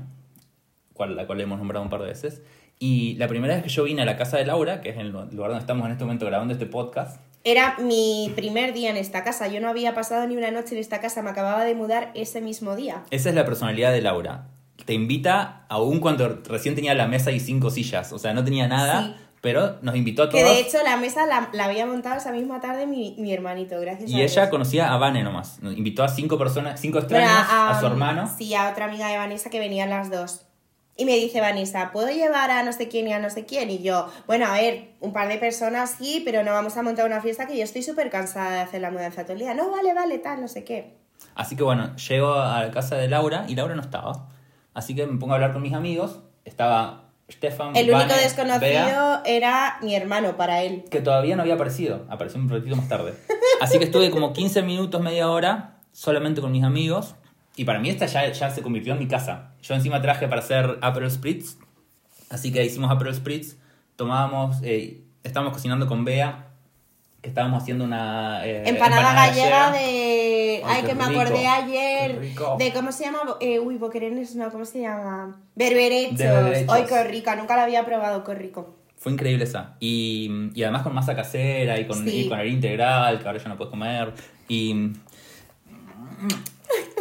[0.94, 2.42] cual, la cual le hemos nombrado un par de veces.
[2.80, 5.10] Y la primera vez que yo vine a la casa de Laura, que es el
[5.10, 9.24] lugar donde estamos en este momento grabando este podcast, Era mi primer día en esta
[9.24, 9.48] casa.
[9.48, 11.22] Yo no había pasado ni una noche en esta casa.
[11.24, 13.04] Me acababa de mudar ese mismo día.
[13.12, 14.48] esa es la personalidad de Laura.
[14.86, 18.68] Te invita, aún cuando recién tenía la mesa y cinco sillas, o sea, no tenía
[18.68, 19.24] nada, Sí.
[19.42, 20.40] Pero nos invitó a todos.
[20.44, 23.80] Que de hecho la mesa la, la había montado esa misma tarde mi, mi hermanito,
[23.82, 24.32] gracias a Y Dios.
[24.32, 25.60] ella conocía a Vane nomás.
[25.62, 28.32] Nos invitó a cinco personas, cinco Bueno, extraños, a, su hermano.
[28.38, 30.46] Sí, a otra amiga de Vanessa que venían las dos.
[30.98, 33.72] Y me dice Vanessa, ¿puedo llevar a no sé quién y a no sé quién?
[33.72, 37.08] Y yo, bueno, a ver, un par de personas sí, pero no vamos a montar
[37.08, 39.56] una fiesta que yo estoy súper cansada de hacer la mudanza todo el día.
[39.56, 40.98] No, vale, vale, tal, no sé qué.
[41.34, 44.28] Así que bueno, llego a la casa de Laura y Laura no estaba.
[44.76, 46.20] Así que me pongo a hablar con mis amigos.
[46.46, 50.84] Estaba Stefan, El único Bea, desconocido era mi hermano para él.
[50.90, 52.06] que todavía no había aparecido.
[52.10, 53.14] Apareció un ratito más tarde.
[53.62, 57.16] Así que estuve como 15 minutos, media hora, solamente con mis amigos.
[57.56, 59.52] Y para mí esta ya, ya se convirtió en mi casa.
[59.62, 61.58] Yo encima traje para hacer Aperol Spritz.
[62.30, 63.58] Así que hicimos Aperol Spritz.
[63.98, 66.48] Tomábamos, eh, estábamos cocinando con Bea.
[67.22, 68.46] Que estábamos haciendo una...
[68.48, 69.72] eh, Empanada gallega gallega.
[69.74, 70.31] de...
[70.66, 72.20] Ay, que me rico, acordé ayer.
[72.58, 73.20] De cómo se llama...
[73.40, 75.40] Eh, uy, boquerones, no, ¿cómo se llama?
[75.56, 76.70] Berberechos.
[76.70, 78.76] Ay, qué rica, nunca la había probado, qué rico.
[78.98, 79.76] Fue increíble esa.
[79.80, 82.26] Y, y además con masa casera y con, Sí.
[82.26, 84.14] y con harina integral, que ahora ya no puedes comer.
[84.48, 84.92] Y.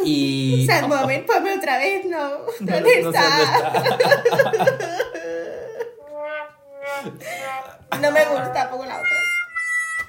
[0.03, 0.63] Y.
[0.63, 2.29] O sea, un momento, ponme otra vez, no.
[2.29, 3.71] No, ¿Dónde no sé está?
[3.71, 3.89] dónde
[4.29, 4.81] está.
[8.01, 9.09] No me gusta, pongo la otra.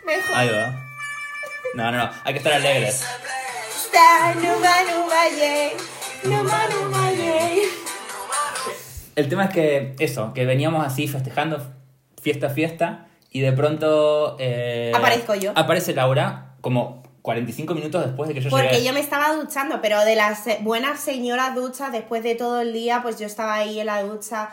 [0.07, 0.35] Mejor.
[0.37, 0.92] Ahí va.
[1.75, 2.11] No, no, no.
[2.25, 3.03] Hay que estar alegres.
[9.15, 11.61] El tema es que eso, que veníamos así festejando
[12.21, 14.37] fiesta a fiesta y de pronto...
[14.39, 15.53] eh, Aparezco yo.
[15.55, 18.85] Aparece Laura como 45 minutos después de que yo Porque llegué.
[18.85, 22.73] yo me estaba duchando, pero de las eh, buenas señoras duchas, después de todo el
[22.73, 24.51] día, pues yo estaba ahí en la ducha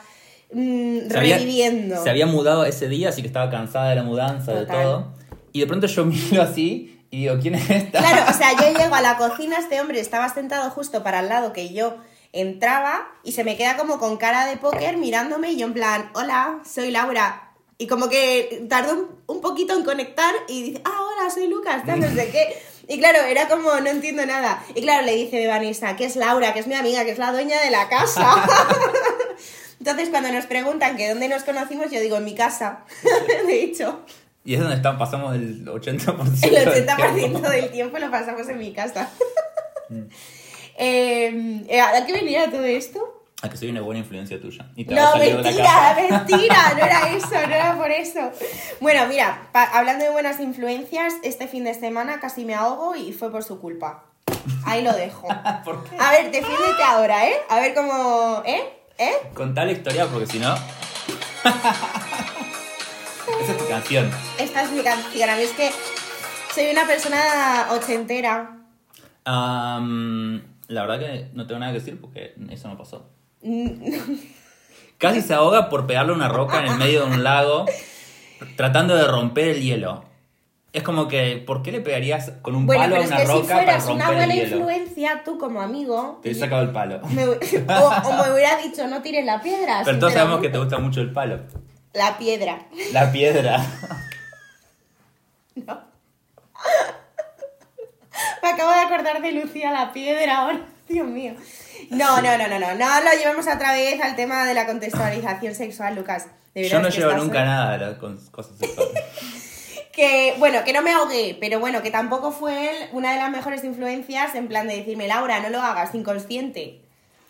[0.51, 2.03] mm, se había, reviviendo.
[2.03, 5.13] se había mudado ese día, así que estaba cansada de la mudanza, de todo.
[5.53, 7.99] Y de pronto yo miro así y digo, ¿quién es esta?
[7.99, 11.29] Claro, o sea, yo llego a la cocina, este hombre estaba sentado justo para el
[11.29, 11.97] lado que yo
[12.31, 16.11] entraba y se me queda como con cara de póker mirándome y yo en plan,
[16.13, 17.45] hola, soy Laura.
[17.77, 21.83] Y como que tardó un, un poquito en conectar y dice, ah, hola, soy Lucas,
[21.85, 22.61] tal, no sé qué.
[22.89, 24.63] Y claro, era como, no entiendo nada.
[24.73, 27.31] Y claro, le dice Vanessa, que es Laura, que es mi amiga, que es la
[27.31, 28.47] dueña de la casa.
[29.79, 32.85] Entonces, cuando nos preguntan que dónde nos conocimos, yo digo, en mi casa.
[33.45, 34.03] De hecho,
[34.45, 37.49] Y es donde están, pasamos el 80% el del 80% tiempo.
[37.49, 39.09] del tiempo lo pasamos en mi casa.
[40.77, 43.19] Eh, eh, ¿A qué venía todo esto?
[43.41, 44.65] A que soy una buena influencia tuya.
[44.75, 48.31] Y te No, mentira, mentira, no era eso, no era por eso.
[48.81, 53.31] Bueno, mira, hablando de buenas influencias, este fin de semana casi me ahogo y fue
[53.31, 54.03] por su culpa.
[54.65, 55.27] Ahí lo dejo.
[55.63, 55.95] ¿Por qué?
[55.97, 57.35] A ver, defiéndete ahora, ¿eh?
[57.49, 58.43] A ver cómo...
[58.45, 58.61] ¿Eh?
[58.97, 59.13] ¿Eh?
[59.33, 60.53] Contá la historia porque si no...
[63.69, 64.09] Canción.
[64.39, 65.29] Esta es mi canción.
[65.29, 65.69] A mí es que
[66.53, 68.57] soy una persona ochentera.
[69.25, 73.09] Am, la verdad que no tengo nada que decir porque eso no pasó.
[74.97, 77.65] Casi se ahoga por pegarle una roca en el medio de un lago
[78.57, 80.03] tratando de romper el hielo.
[80.73, 83.17] Es como que, ¿por qué le pegarías con un Bueno, palo a pero es una
[83.17, 84.55] que si roca para fueras romper una buena el hielo?
[84.57, 86.19] influencia, tú como amigo...
[86.21, 86.99] Te he sacado el palo.
[87.09, 89.81] me- o, o me hubiera dicho, no tires la piedra.
[89.85, 91.39] Pero todos sabemos que te gusta mucho el palo.
[91.99, 92.59] La piedra.
[92.93, 93.61] La piedra.
[98.41, 100.61] Me acabo de acordar de Lucía la piedra ahora.
[100.87, 101.33] Dios mío.
[101.89, 102.73] No, no, no, no, no.
[102.75, 106.27] No lo llevamos otra vez al tema de la contextualización sexual, Lucas.
[106.53, 108.93] De Yo no llevo nunca nada de las cos- cosas sexuales.
[109.91, 113.29] Que, bueno, que no me ahogué, pero bueno, que tampoco fue él una de las
[113.31, 116.79] mejores influencias en plan de decirme, Laura, no lo hagas, inconsciente.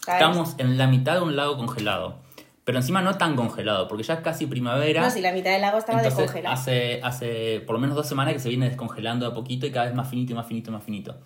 [0.06, 0.22] ¿Sabes?
[0.22, 2.20] Estamos en la mitad de un lago congelado.
[2.70, 5.02] Pero encima no tan congelado, porque ya es casi primavera.
[5.02, 6.54] No, si la mitad del lago estaba Entonces, descongelada.
[6.54, 9.88] hace, hace por lo menos dos semanas que se viene descongelando a poquito y cada
[9.88, 11.18] vez más finito y más finito y más finito.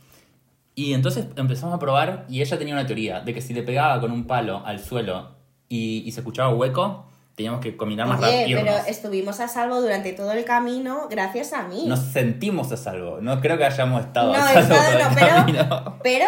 [0.74, 4.00] Y entonces empezamos a probar y ella tenía una teoría de que si le pegaba
[4.00, 5.36] con un palo al suelo
[5.68, 8.60] y, y se escuchaba hueco, teníamos que combinar más rápido.
[8.62, 11.86] pero estuvimos a salvo durante todo el camino gracias a mí.
[11.88, 13.20] Nos sentimos a salvo.
[13.22, 16.00] No creo que hayamos estado No, a salvo estado todo el no, pero, camino.
[16.04, 16.26] pero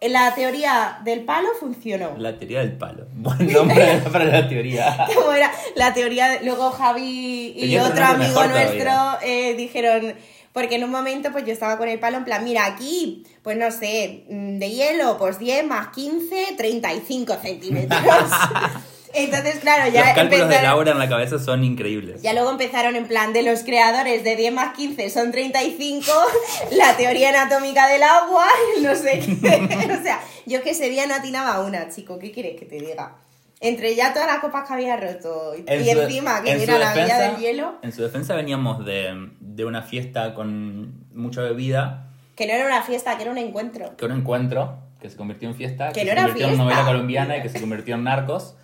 [0.00, 2.16] la teoría del palo funcionó.
[2.18, 3.06] La teoría del palo.
[3.12, 5.06] Buen nombre para la teoría.
[5.14, 8.92] Como era la teoría, de- luego Javi y Tenía otro amigo nuestro
[9.22, 10.14] eh, dijeron,
[10.52, 13.58] porque en un momento pues yo estaba con el palo en plan, mira aquí, pues
[13.58, 18.00] no sé, mm, de hielo, pues 10 más 15, 35 centímetros.
[19.16, 22.22] Entonces, claro, ya Los cálculos de empezaron- Laura en la cabeza son increíbles.
[22.22, 26.10] Ya luego empezaron en plan de los creadores de 10 más 15 son 35,
[26.72, 28.44] la teoría anatómica del agua,
[28.82, 29.36] no sé qué.
[29.98, 33.16] O sea, yo que ese día no atinaba una, chico, ¿qué quieres que te diga?
[33.60, 36.60] Entre ya todas las copas que había roto y, En y su- encima que en
[36.60, 41.06] era la vida defensa- del hielo, En su defensa veníamos de, de una fiesta con
[41.14, 43.96] mucha bebida, que no era una fiesta, que era un encuentro.
[43.96, 46.50] que un encuentro, que se convirtió en fiesta, Que que, no se era convirtió en
[46.50, 46.64] fiesta.
[46.64, 48.56] novela colombiana y que se convirtió en narcos.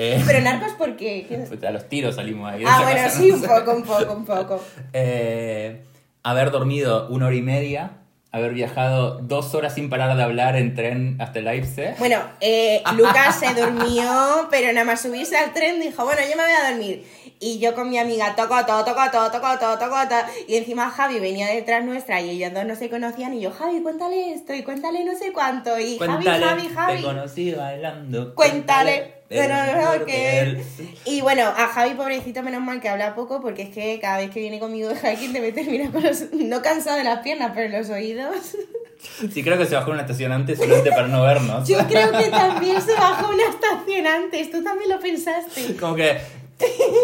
[0.00, 1.26] Eh, Pero narcos, ¿por qué?
[1.28, 2.62] ¿Qué- a los tiros salimos ahí.
[2.64, 4.64] Ah, bueno, casa, sí, un poco, un poco, un poco.
[4.92, 5.82] Eh,
[6.22, 7.90] haber dormido una hora y media,
[8.30, 11.96] haber viajado dos horas sin parar de hablar en tren hasta Leipzig.
[11.98, 16.44] Bueno, eh, Lucas se durmió, pero nada más subirse al tren dijo, bueno, yo me
[16.44, 17.04] voy a dormir.
[17.40, 20.18] Y yo con mi amiga, toco, todo, toco, todo, toco, todo, toco, todo.
[20.48, 23.32] Y encima Javi venía detrás nuestra y ellos dos no se conocían.
[23.34, 25.78] Y yo, Javi, cuéntale esto y cuéntale no sé cuánto.
[25.78, 27.02] Y Cuéntale, Javi, Javi, te Javi.
[27.02, 28.34] conocí bailando.
[28.34, 30.60] Cuéntale, pero no que.
[31.04, 34.30] Y bueno, a Javi, pobrecito, menos mal que habla poco, porque es que cada vez
[34.30, 36.32] que viene conmigo de hiking debe terminar con los.
[36.32, 38.56] No cansado de las piernas, pero los oídos.
[39.32, 41.68] Sí, creo que se bajó una estación antes solamente para no vernos.
[41.68, 44.50] Yo creo que también se bajó una estación antes.
[44.50, 45.76] Tú también lo pensaste.
[45.76, 46.18] Como que.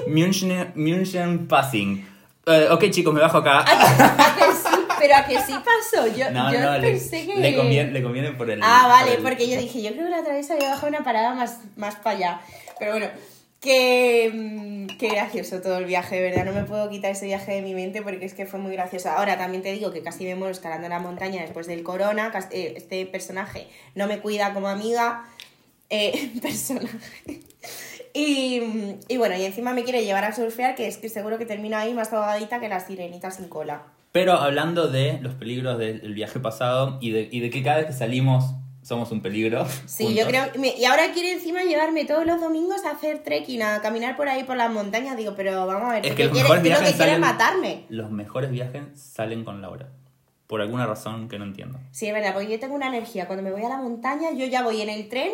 [0.07, 2.07] München, München Passing.
[2.47, 3.61] Eh, ok, chicos, me bajo acá.
[3.67, 4.77] ¿A que sí?
[4.99, 6.07] Pero a que sí pasó.
[6.07, 7.35] Yo, No, yo no, le, pensé que.
[7.37, 8.61] le, conviene, le conviene por el.
[8.63, 10.89] Ah, vale, por el- porque yo dije, yo creo que la otra vez había bajado
[10.89, 12.41] una parada más, más para allá.
[12.79, 13.07] Pero bueno,
[13.61, 16.45] que, mm, que gracioso todo el viaje, de verdad.
[16.45, 19.09] No me puedo quitar ese viaje de mi mente porque es que fue muy gracioso.
[19.11, 22.31] Ahora también te digo que casi me muero escalando la montaña después del corona.
[22.31, 25.25] cas- eh, Este personaje no me cuida como amiga.
[25.89, 26.89] Eh, personaje.
[28.17, 28.63] Y,
[29.09, 31.77] y bueno, y encima me quiere llevar a surfear, que es que seguro que termino
[31.77, 33.83] ahí más ahogadita que la sirenita sin cola.
[34.13, 37.87] Pero hablando de los peligros del, viaje pasado y de, y de que cada vez
[37.87, 38.45] que salimos
[38.83, 39.67] somos un peligro.
[39.87, 40.23] Sí, juntos.
[40.23, 40.45] yo creo.
[40.61, 44.29] me- y ahora quiere encima llevarme todos los domingos a hacer trekking, a caminar por
[44.29, 45.17] ahí por las montañas.
[45.17, 46.51] Digo, pero vamos a ver, Es ¿tú que los quieres?
[46.53, 47.85] mejores ¿Tú lo que viajes quieres salen- matarme?
[47.89, 49.89] Los mejores viajes salen con Laura.
[50.47, 51.81] Por alguna razón que no entiendo.
[51.91, 53.27] Sí, es verdad, porque yo tengo una energía.
[53.27, 55.33] Cuando me voy a la montaña, yo ya voy en el tren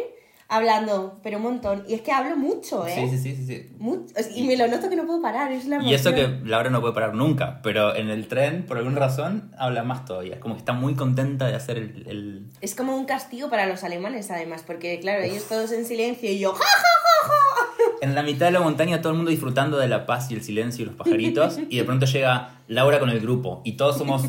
[0.50, 1.84] hablando, pero un montón.
[1.88, 2.92] Y es que hablo mucho, ¿eh?
[2.94, 3.70] Sí, sí, sí, sí.
[3.78, 4.12] Mucho.
[4.34, 6.50] Y me lo noto que no puedo parar, es la Y eso que emoción.
[6.50, 10.34] Laura no puede parar nunca, pero en el tren, por alguna razón, habla más todavía.
[10.34, 12.04] Es como que está muy contenta de hacer el...
[12.08, 16.30] el- Es como un castigo para los alemanes, además, porque, claro, ellos todos en silencio
[16.30, 17.34] y yo, ¡ja, ja, ja, ja!
[18.02, 20.42] En la mitad de la montaña todo el mundo disfrutando de la paz y el
[20.42, 24.22] silencio y los pajaritos, y de pronto llega Laura con el grupo, y todos somos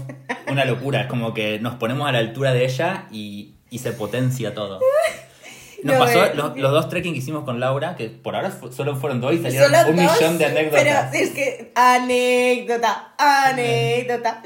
[0.49, 3.93] una locura, es como que nos ponemos a la altura de ella y, y se
[3.93, 4.79] potencia todo.
[5.83, 6.31] Nos No, pasó eh.
[6.35, 9.41] los, los dos trekking que hicimos con Laura, que por ahora solo fueron dos y
[9.41, 10.81] salieron un dos, millón de anécdotas.
[11.11, 14.41] Pero es que, anécdota, anécdota.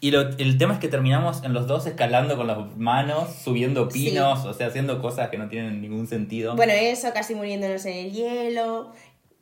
[0.00, 3.90] Y lo- el tema es que terminamos en los dos escalando con las manos, subiendo
[3.90, 4.10] Sí.
[4.10, 6.54] pinos, o sea, haciendo cosas que no tienen ningún sentido.
[6.56, 8.92] Bueno, eso, casi muriéndonos en el hielo,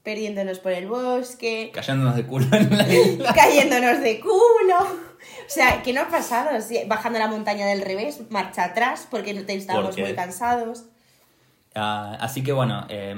[0.05, 3.33] perdiéndonos por el bosque, Cayéndonos de culo en la isla.
[3.35, 4.79] cayéndonos de culo.
[4.79, 6.61] O sea, ¿qué nos ha pasado?
[6.61, 10.85] Sí, Bajando la montaña del revés, marcha atrás, porque estábamos Porque- muy cansados.
[11.75, 13.15] Ah, así que bueno, eh,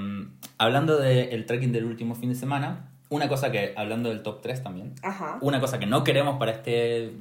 [0.59, 4.63] hablando del trekking del último fin de semana, una cosa que, hablando del top 3
[4.63, 5.39] también, Ajá.
[5.41, 7.13] una cosa que no queremos para este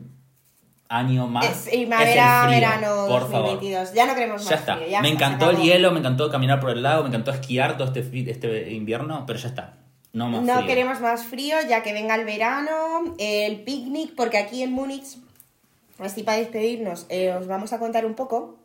[0.90, 3.52] año más Es primavera, es el frío, verano por favor.
[3.54, 3.94] 2022.
[3.94, 4.76] Ya no queremos más Ya está.
[4.78, 7.78] frío, ya me encantó el hielo, me encantó caminar por el lago, me encantó esquiar
[7.78, 9.74] todo este, este invierno, pero ya está.
[10.14, 10.68] No más No frío.
[10.68, 15.18] queremos más frío, ya que venga el verano, el picnic, porque aquí en Múnich,
[15.98, 18.56] así para despedirnos, eh, os vamos a contar un poco.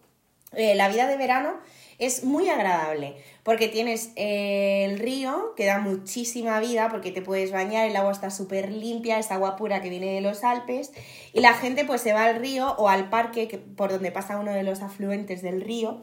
[0.53, 1.55] Eh, la vida de verano
[1.99, 7.51] es muy agradable, porque tienes eh, el río, que da muchísima vida, porque te puedes
[7.51, 10.92] bañar, el agua está súper limpia, es agua pura que viene de los Alpes,
[11.32, 14.38] y la gente pues se va al río o al parque, que- por donde pasa
[14.38, 16.01] uno de los afluentes del río,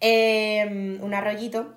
[0.00, 1.74] eh, un arroyito,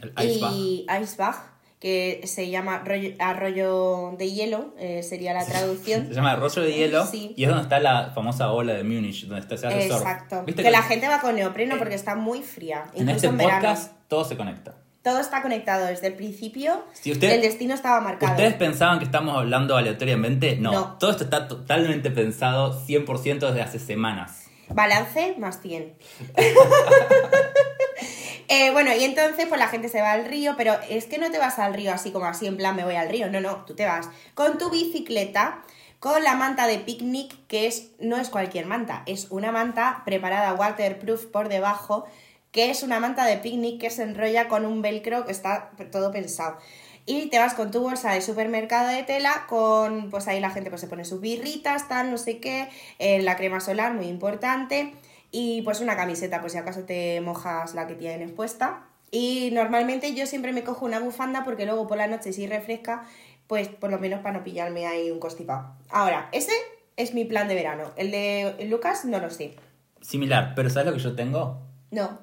[0.00, 0.52] El Eisbach.
[0.52, 1.36] y Eisbach,
[1.80, 2.82] que se llama
[3.20, 6.08] arroyo de hielo, eh, sería la traducción.
[6.08, 7.34] Se llama Arroyo de Hielo Sí.
[7.36, 10.00] y es donde está la famosa ola de Múnich, donde está, se hace surf.
[10.00, 10.42] Exacto.
[10.44, 12.86] ¿Viste Que la gente va con neopreno porque está muy fría.
[12.94, 13.60] En este en verano.
[13.68, 14.74] podcast todo se conecta.
[15.02, 16.82] Todo está conectado desde el principio.
[16.94, 18.32] Si usted- el destino estaba marcado.
[18.32, 20.56] ¿Ustedes pensaban que estamos hablando aleatoriamente?
[20.56, 20.72] No.
[20.72, 20.96] No.
[20.98, 24.46] Todo esto está totalmente pensado 100% desde hace semanas.
[24.70, 25.94] Balance más 100.
[28.50, 31.30] Eh, bueno, y entonces pues la gente se va al río, pero es que no
[31.30, 33.64] te vas al río así como así, en plan me voy al río, no, no,
[33.66, 35.62] tú te vas con tu bicicleta,
[36.00, 40.54] con la manta de picnic, que es no es cualquier manta, es una manta preparada
[40.54, 42.06] waterproof por debajo,
[42.50, 46.10] que es una manta de picnic que se enrolla con un velcro que está todo
[46.10, 46.56] pensado.
[47.04, 50.70] Y te vas con tu bolsa de supermercado de tela, con, pues ahí la gente
[50.70, 52.68] pues se pone sus birritas, tal, no sé qué,
[52.98, 54.94] eh, la crema solar, muy importante,
[55.30, 58.84] y pues una camiseta, pues si acaso te mojas la que tienes puesta.
[59.10, 63.04] Y normalmente yo siempre me cojo una bufanda porque luego por la noche si refresca,
[63.46, 65.74] pues por lo menos para no pillarme ahí un constipado.
[65.90, 66.52] Ahora, ese
[66.96, 67.90] es mi plan de verano.
[67.96, 69.54] El de Lucas no lo sé.
[70.00, 71.58] Similar, pero ¿sabes lo que yo tengo?
[71.90, 72.18] No.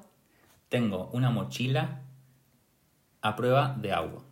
[0.68, 2.00] Tengo una mochila
[3.22, 4.22] a prueba de agua.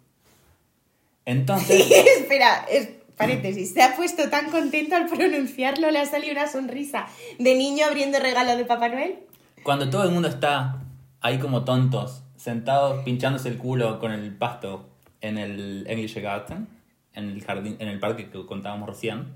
[1.25, 3.73] Entonces, Espera, es, paréntesis.
[3.73, 7.07] Se ha puesto tan contento al pronunciarlo, le ha salido una sonrisa
[7.39, 9.19] de niño abriendo regalo de Papá Noel.
[9.63, 10.81] cuando todo el mundo está
[11.21, 14.89] ahí como tontos, sentados pinchándose el culo con el pasto
[15.21, 16.69] en el Englische Garten,
[17.15, 19.33] en el jardín, en el parque que contábamos recién,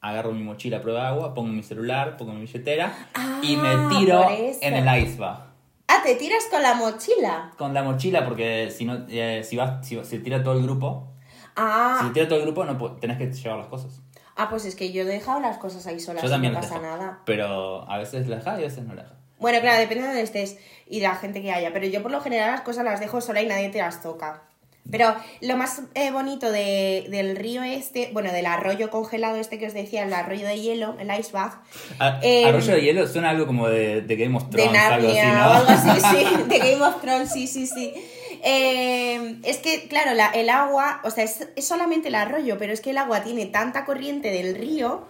[0.00, 2.92] agarro mi mochila a prueba de agua, pongo mi celular, pongo mi billetera
[3.42, 4.26] y me Ah, tiro
[4.60, 5.40] en el Eisbach.
[5.88, 7.52] Ah, te tiras con la mochila.
[7.56, 11.14] Con la mochila, porque si no, eh, si vas, si se tira todo el grupo,
[11.60, 14.00] Ah, se tira todo el grupo, no tenés que llevar las cosas.
[14.36, 16.68] ah, pues es que yo he dejado las cosas ahí solas Yo también no las
[16.68, 17.18] pasa dejo, nada.
[17.24, 19.18] Pero a veces la dejas y a veces no la dejas.
[19.40, 21.72] Bueno, claro, depende de donde estés y de la gente que haya.
[21.72, 24.42] Pero yo por lo general las cosas las dejo sola y nadie te las toca.
[24.90, 29.66] Pero lo más eh, bonito de- del río este, bueno, del arroyo congelado este que
[29.66, 31.56] os decía, el arroyo de hielo, el Eisbach,
[31.98, 35.08] A- Eh, Arroyo de hielo suena algo como de, de Game of de Thrones, algo
[35.08, 35.50] así, Narnia ¿no?
[35.50, 37.92] o algo así, sí, de Game of Thrones, sí, sí, sí.
[38.42, 42.72] Eh, es que, claro, la- el agua, o sea, es, es solamente el arroyo, pero
[42.72, 45.06] es que el agua tiene tanta corriente del río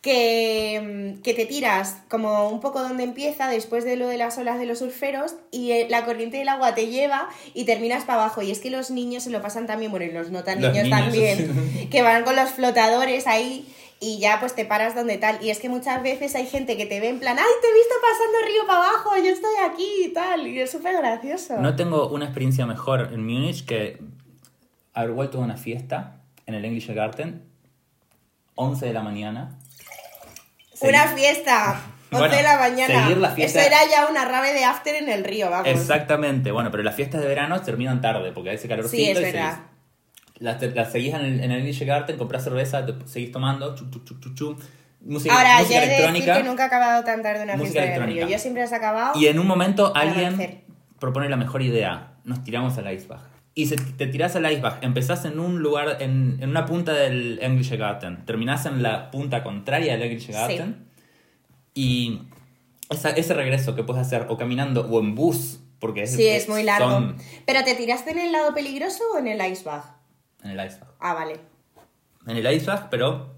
[0.00, 4.38] que, mm, que te tiras como un poco donde empieza, después de lo de las
[4.38, 8.22] olas de los surferos, y eh, la corriente del agua te lleva y terminas para
[8.22, 8.40] abajo.
[8.42, 10.72] Y es que los niños se lo pasan también, bueno, y los no tan Los
[10.72, 13.66] niños, niños, también, que van con los flotadores ahí
[14.00, 15.42] y ya pues te paras donde tal.
[15.42, 17.72] Y es que muchas veces hay gente que te ve en plan, ay, te he
[17.74, 20.46] visto pasando río para abajo, yo estoy aquí y tal.
[20.46, 21.58] Y es súper gracioso.
[21.58, 23.98] No tengo una experiencia mejor en Múnich que
[24.94, 27.44] haber vuelto a una fiesta en el English Garden,
[28.54, 29.58] 11 de la mañana.
[30.80, 31.80] Una Segui- fiesta.
[32.10, 33.02] 11 de la mañana.
[33.02, 33.60] seguir la fiesta.
[33.60, 35.68] Eso era ya una rave de after en el río, vamos.
[35.68, 38.96] Exactamente, bueno, pero las fiestas de verano terminan tarde porque hay ese calorcito.
[38.96, 39.58] Sí, es y verdad.
[40.58, 43.90] Te- las seguís en el, en el English Garden, compras cerveza, te seguís tomando, chu,
[43.90, 44.56] chu, chu, chu.
[45.00, 46.36] Música, Ahora, música yo he de decir electrónica.
[46.42, 48.28] que nunca he acabado tan tarde una Música fiesta río.
[48.28, 49.18] Yo siempre las he acabado.
[49.18, 50.60] Y en un momento Al alguien amanecer.
[50.98, 52.14] propone la mejor idea.
[52.24, 53.20] Nos tiramos al Icebag.
[53.54, 54.78] Y se- te tirás al Icebag.
[54.82, 58.24] Empezás en un lugar, en, en una punta del English Garden.
[58.26, 60.88] Terminás en la punta contraria del English Garden.
[61.74, 62.22] Y
[62.90, 65.60] esa- ese regreso que puedes hacer o caminando o en bus.
[65.78, 66.90] Porque es, Sí, es muy largo.
[66.90, 67.16] son
[67.46, 69.84] ¿Pero te tiraste en el lado peligroso o en el icebag?
[70.50, 70.88] En el Icebag.
[71.00, 71.40] Ah, vale.
[72.26, 73.34] En el Icebag, pero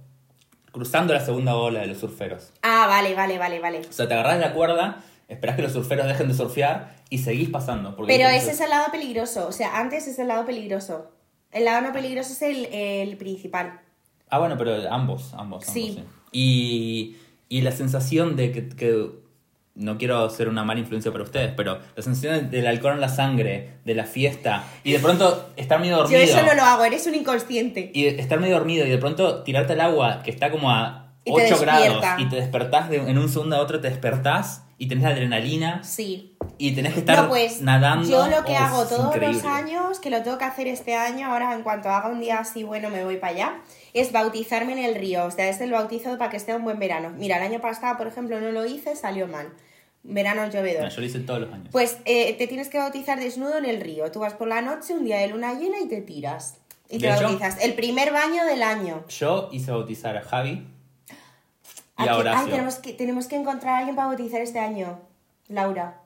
[0.73, 2.53] cruzando la segunda ola de los surferos.
[2.63, 3.81] Ah, vale, vale, vale, vale.
[3.89, 7.19] O sea, te agarrás de la cuerda, esperás que los surferos dejen de surfear y
[7.19, 7.97] seguís pasando.
[7.97, 9.47] porque Pero ese es el lado peligroso.
[9.49, 11.11] O sea, antes es el lado peligroso.
[11.53, 13.81] El lado no peligroso es el, el principal.
[14.29, 15.65] Ah, bueno, pero ambos, ambos.
[15.65, 15.95] ambos, Sí.
[15.97, 16.05] sí.
[16.33, 17.17] Y,
[17.49, 19.11] y la sensación de que, que-
[19.75, 23.09] No quiero ser una mala influencia para ustedes, pero la sensación del alcohol en la
[23.09, 26.23] sangre, de la fiesta, y de pronto estar medio Yo dormido.
[26.23, 27.91] eso no lo hago, eres un inconsciente.
[27.95, 31.35] Y estar medio dormido y de pronto tirarte al agua que está como a Y
[31.35, 34.89] te 8 grados y te despertás de, en un segundo a otro, te despertás y
[34.89, 36.35] tenés la adrenalina Sí.
[36.57, 38.09] y tenés que estar No, pues nadando.
[38.09, 39.35] yo lo que Oh, hago todos increíble.
[39.43, 42.39] los años, que lo tengo que hacer este año, ahora en cuanto haga un día
[42.39, 43.61] así bueno me voy para allá,
[43.93, 45.27] es bautizarme en el río.
[45.27, 47.11] O sea, es el bautizo para que esté un buen verano.
[47.17, 49.53] Mira, el año pasado, por ejemplo, no lo hice, salió mal.
[50.03, 50.85] Verano llovedor.
[50.85, 51.69] No, yo lo hice todos los años.
[51.73, 54.11] Pues eh, te tienes que bautizar desnudo en el río.
[54.11, 56.57] Tú vas por la noche, un día de luna llena y te tiras.
[56.89, 57.63] Y te De hecho- bautizas.
[57.63, 59.05] El primer baño del año.
[59.11, 60.67] Yo hice bautizar a Javi
[62.05, 62.29] y Aquí-.
[62.29, 64.99] Ay, tenemos que, tenemos que encontrar a alguien para bautizar este año.
[65.49, 65.97] Laura.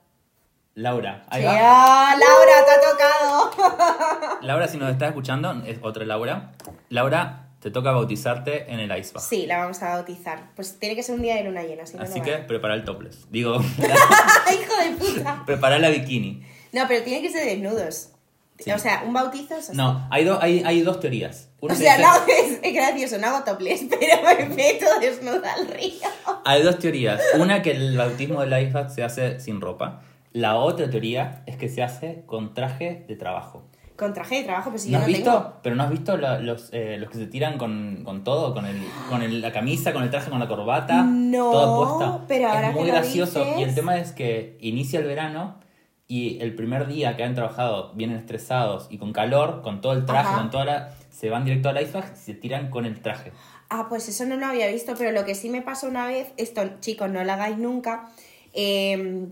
[0.75, 1.53] Laura, ahí Sí, va.
[1.57, 4.39] ¡Ah, Laura, te ha tocado!
[4.41, 6.51] Laura, si nos estás escuchando, es otra Laura.
[6.89, 9.23] Laura, te toca bautizarte en el Icebag.
[9.23, 10.49] Sí, la vamos a bautizar.
[10.55, 12.43] Pues tiene que ser un día de luna llena, si no, Así no que vale.
[12.43, 13.31] prepara el topless.
[13.31, 13.55] Digo,
[14.53, 15.43] ¡Hijo de puta!
[15.45, 16.45] prepara la bikini.
[16.73, 18.09] No, pero tiene que ser desnudos.
[18.57, 18.71] Sí.
[18.71, 19.77] O sea, un bautizo es así.
[19.77, 21.49] No, hay, do- hay, hay dos teorías.
[21.59, 25.53] Una O que sea, no, es, es gracioso, no hago topless, pero me meto desnuda
[25.53, 26.07] al río.
[26.45, 27.19] Hay dos teorías.
[27.37, 30.01] Una que el bautismo del Icebag se hace sin ropa.
[30.31, 33.63] La otra teoría es que se hace con traje de trabajo.
[33.97, 35.31] Con traje de trabajo, pues si ¿No yo has no visto?
[35.31, 35.53] tengo.
[35.63, 38.65] Pero no has visto la- los, eh, los que se tiran con, con todo, con,
[38.65, 42.25] el, con el- la camisa, con el traje, con la corbata, No, todo puesta.
[42.27, 43.39] pero ahora es muy que gracioso.
[43.43, 45.55] dices- Y el tema es que inicia el verano
[46.07, 50.05] y el primer día que han trabajado vienen estresados y con calor, con todo el
[50.05, 50.37] traje, Ajá.
[50.37, 53.31] con toda la, se van directo al iceberg y se tiran con el traje.
[53.69, 56.27] Ah, pues eso no lo había visto, pero lo que sí me pasó una vez,
[56.37, 58.09] esto chicos, no lo hagáis nunca,
[58.53, 59.27] eh,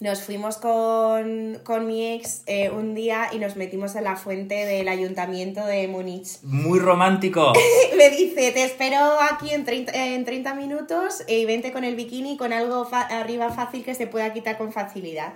[0.00, 4.54] nos fuimos con, con mi ex eh, un día y nos metimos en la fuente
[4.64, 6.40] del ayuntamiento de Múnich.
[6.44, 7.52] Muy romántico.
[7.96, 12.36] Me dice, te espero aquí en 30, en 30 minutos y vente con el bikini
[12.36, 15.32] con algo fa- arriba fácil que se pueda quitar con facilidad.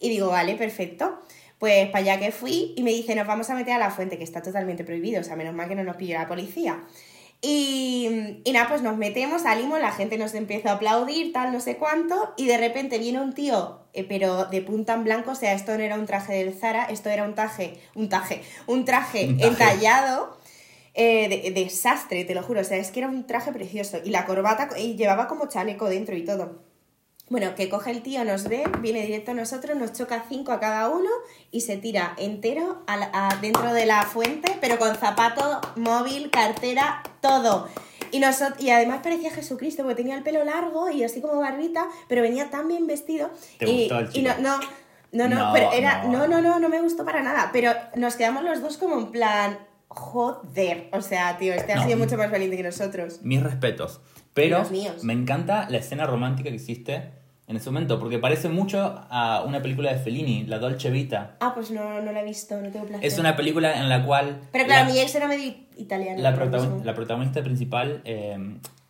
[0.00, 1.20] Y digo, vale, perfecto.
[1.58, 4.18] Pues para allá que fui y me dice, nos vamos a meter a la fuente,
[4.18, 6.82] que está totalmente prohibido, o sea, menos mal que no nos pilló la policía.
[7.42, 11.60] Y, y nada, pues nos metemos, salimos, la gente nos empieza a aplaudir, tal, no
[11.60, 15.34] sé cuánto, y de repente viene un tío, eh, pero de punta en blanco, o
[15.34, 18.84] sea, esto no era un traje del Zara, esto era un traje, un traje, un
[18.84, 19.48] traje Un traje.
[19.48, 20.38] entallado,
[20.94, 23.98] eh, de, de desastre, te lo juro, o sea, es que era un traje precioso,
[24.02, 26.65] y la corbata, y llevaba como chaleco dentro y todo.
[27.28, 30.60] Bueno, que coge el tío, nos ve, viene directo a nosotros, nos choca cinco a
[30.60, 31.10] cada uno
[31.50, 36.30] y se tira entero a la- a- dentro de la fuente, pero con zapato, móvil,
[36.30, 37.68] cartera, todo.
[38.12, 41.88] Y, nosot- y además parecía Jesucristo, porque tenía el pelo largo y así como barbita,
[42.08, 43.30] pero venía tan bien vestido.
[43.58, 44.30] ¿Te y, gustó el y chico?
[44.40, 44.60] no, no,
[45.10, 46.12] no, no, No, pero era, no.
[46.12, 47.50] no, no, no, no me gustó para nada.
[47.52, 49.58] Pero nos quedamos los dos como en plan,
[49.88, 50.88] joder.
[50.92, 51.84] O sea, tío, este ha No.
[51.86, 53.18] sido mucho más valiente que nosotros.
[53.22, 54.00] Mis respetos.
[54.36, 55.02] Pero Los míos.
[55.02, 57.10] me encanta la escena romántica que hiciste
[57.48, 61.36] en ese momento, porque parece mucho a una película de Fellini, La Dolce Vita.
[61.40, 63.06] Ah, pues no, no la he visto, no tengo placer.
[63.06, 64.40] Es una película en la cual...
[64.52, 66.20] Pero claro, la- mi ex era medio italiano.
[66.20, 68.36] la, protagon- la protagonista principal eh,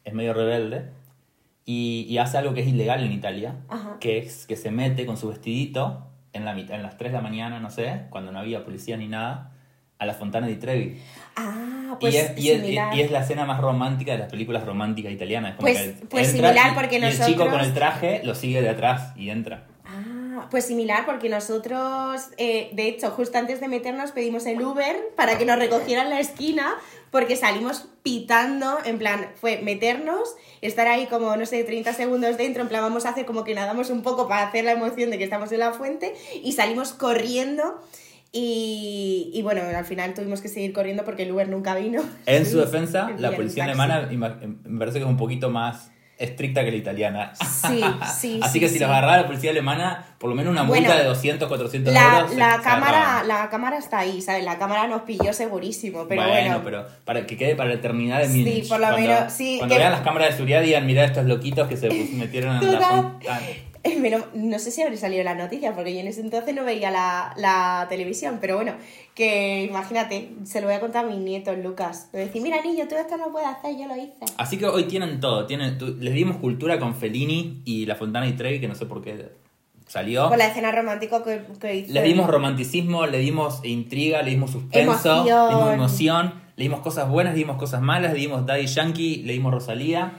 [0.05, 0.87] es medio rebelde
[1.65, 3.99] y, y hace algo que es ilegal en Italia, Ajá.
[4.01, 7.23] que es que se mete con su vestidito en, la en las 3 de la
[7.23, 9.53] mañana, no sé, cuando no había policía ni nada,
[9.99, 11.01] a la Fontana di Trevi.
[11.37, 12.95] Ah, pues y, es, y es- similar.
[12.97, 15.53] y es la escena más romántica de las películas románticas italianas.
[15.53, 18.21] Es como Pues- que pues similar, y- porque y el chico nosotros- con el traje
[18.25, 19.67] lo sigue de atrás y entra.
[19.87, 24.97] Ah, pues similar, porque nosotros, eh, de hecho, justo antes de meternos pedimos el Uber
[25.17, 26.75] para que nos recogieran la esquina,
[27.11, 32.63] porque salimos pitando, en plan, fue meternos, estar ahí como, no sé, 30 segundos dentro,
[32.63, 35.17] en plan, vamos a hacer como que nadamos un poco para hacer la emoción de
[35.19, 37.81] que estamos en la fuente, y salimos corriendo.
[38.33, 42.03] Y, y bueno, al final tuvimos que seguir corriendo porque el Uber nunca vino.
[42.27, 45.91] En su defensa, El la policía alemana ima- me parece que es un poquito más
[46.19, 47.33] estricta que la italiana.
[47.35, 47.81] Sí,
[48.19, 48.81] sí, Así sí, que si sí.
[48.81, 52.21] los agarraba la policía alemana, por lo menos una multa Bueno, de 200, 400 La,
[52.21, 52.35] euros.
[52.37, 54.43] la se cámara, la cámara está ahí, ¿sabes?
[54.45, 56.61] La cámara nos pilló segurísimo, pero bueno, bueno.
[56.65, 58.67] pero para que quede para la eternidad de Sí, Múnich.
[58.69, 61.27] por lo Cuando- menos, sí, Cuando que- vean las cámaras de seguridad digan, mirá estos
[61.27, 63.11] loquitos que se metieron en la
[64.03, 66.91] pero no sé si habré salido la noticia, porque yo en ese entonces no veía
[66.91, 68.75] la, la televisión, pero bueno,
[69.15, 72.09] que imagínate, se lo voy a contar a mis nietos, Lucas.
[72.13, 74.25] Le voy a decir, mira, niño, tú esto no puedes hacer, yo lo hice.
[74.37, 75.47] Así que hoy tienen todo.
[75.47, 79.03] Tienen, les dimos cultura con Fellini y La Fontana y Trevi, que no sé por
[79.03, 79.31] qué
[79.87, 80.29] salió.
[80.29, 81.93] Con la escena romántica que, que hizo.
[81.93, 85.49] Les dimos romanticismo, le dimos intriga, le dimos suspenso, Emoción.
[85.49, 89.23] le dimos emoción, le dimos cosas buenas, le dimos cosas malas, le dimos Daddy Yankee,
[89.25, 90.13] le dimos Rosalía.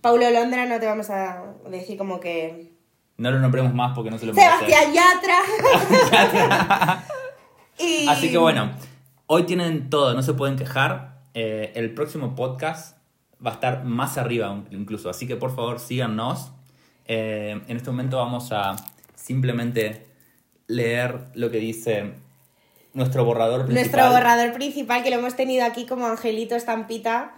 [0.00, 2.71] Paulo Londra no te vamos a decir como que...
[3.16, 4.66] No lo nombremos más porque no se lo merece.
[4.66, 5.38] Sebastián Yatra.
[7.78, 8.08] y...
[8.08, 8.72] Así que bueno,
[9.26, 11.22] hoy tienen todo, no se pueden quejar.
[11.34, 12.98] Eh, el próximo podcast
[13.44, 16.52] va a estar más arriba incluso, así que por favor síganos.
[17.06, 18.76] Eh, en este momento vamos a
[19.14, 20.06] simplemente
[20.66, 22.14] leer lo que dice
[22.94, 23.82] nuestro borrador principal.
[23.82, 27.34] Nuestro borrador principal, que lo hemos tenido aquí como Angelito Estampita,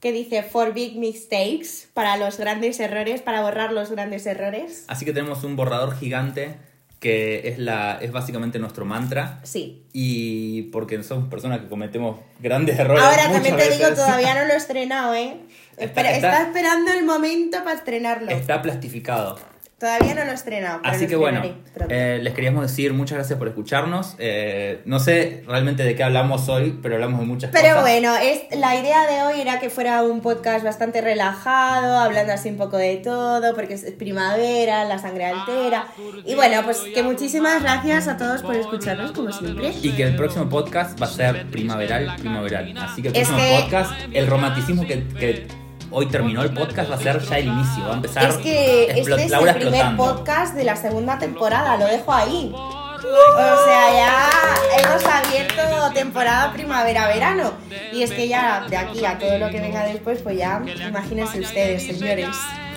[0.00, 4.84] que dice For Big Mistakes, para los grandes errores, para borrar los grandes errores.
[4.88, 6.56] Así que tenemos un borrador gigante
[7.00, 9.38] que es, la, es básicamente nuestro mantra.
[9.44, 9.84] Sí.
[9.92, 13.04] Y porque somos personas que cometemos grandes errores.
[13.04, 15.36] Ahora también te digo, todavía no lo he estrenado, ¿eh?
[15.72, 18.30] Está- Espera, está- está esperando el momento para estrenarlo.
[18.32, 19.38] Está plastificado.
[19.78, 20.80] Todavía no lo he estrenado.
[20.82, 21.42] pero Así lo que bueno,
[21.88, 24.16] eh, les queríamos decir muchas gracias por escucharnos.
[24.18, 27.82] Eh, no sé realmente de qué hablamos hoy, pero hablamos de muchas Pero cosas.
[27.82, 32.48] bueno, es, la idea de hoy era que fuera un podcast bastante relajado, hablando así
[32.48, 35.86] un poco de todo, porque es primavera, la sangre altera.
[36.24, 39.72] Y bueno, pues que muchísimas gracias a todos por escucharnos, como siempre.
[39.80, 42.76] Y que el próximo podcast va a ser primaveral, primaveral.
[42.78, 45.46] Así que el Es próximo que- podcast, el romanticismo que, que
[45.90, 47.84] hoy terminó el podcast va a ser ya el inicio.
[47.84, 50.04] Va a empezar Es que este es Laura el primer explotando.
[50.04, 52.52] podcast de la segunda temporada, lo dejo ahí.
[52.54, 54.30] O sea, ya
[54.78, 55.62] hemos abierto
[55.94, 57.52] temporada primavera-verano.
[57.92, 61.40] Y es que ya de aquí a todo lo que venga después, pues ya imagínense
[61.40, 62.36] ustedes, señores.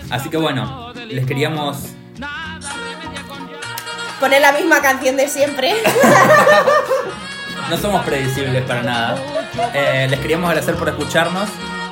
[0.10, 1.78] Así que bueno, les queríamos
[4.20, 5.74] Poner la misma canción de siempre.
[7.70, 9.18] No somos predecibles para nada.
[9.74, 11.48] Eh, les queríamos agradecer por escucharnos.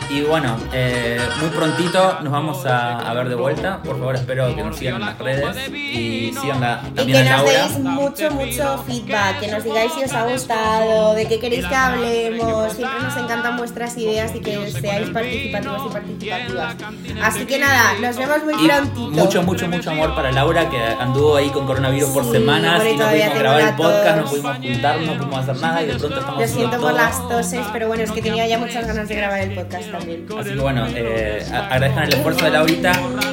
[0.10, 3.80] Y bueno, eh, muy prontito nos vamos a, a ver de vuelta.
[3.84, 7.30] Por favor, espero que nos sigan en las redes y sigan la, Y también que
[7.30, 11.39] a nos deis mucho, mucho feedback, que nos digáis si os ha gustado, de qué
[11.39, 12.74] queréis que hablemos.
[12.74, 16.76] Siempre nos encantan vuestras ideas y que seáis participativos y participativas.
[17.22, 19.12] Así que nada, nos vemos muy Y prontito.
[19.12, 22.97] mucho, mucho, mucho amor para Laura que anduvo ahí con coronavirus por Sí, semanas y
[22.97, 26.20] no pudimos grabar el podcast, no pudimos juntarnos, no pudimos hacer nada y de pronto
[26.20, 26.91] estamos Lo siento por todo.
[26.93, 30.25] las toses, pero bueno, es que tenía ya muchas ganas de grabar el podcast también.
[30.39, 32.91] Así que bueno, eh, a- agradezcan el esfuerzo de Laurita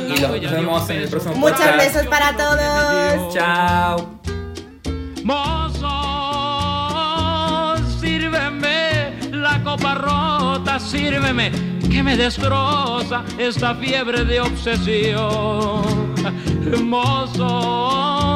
[0.09, 1.77] y los- nos vemos en el próximo Muchos podcast.
[1.79, 3.35] besos para todos.
[3.35, 4.17] Chao.
[6.77, 11.51] Mozo, sírveme la copa rota, sírveme
[11.91, 16.15] que me destroza esta fiebre de obsesión.
[16.85, 18.36] Mozo,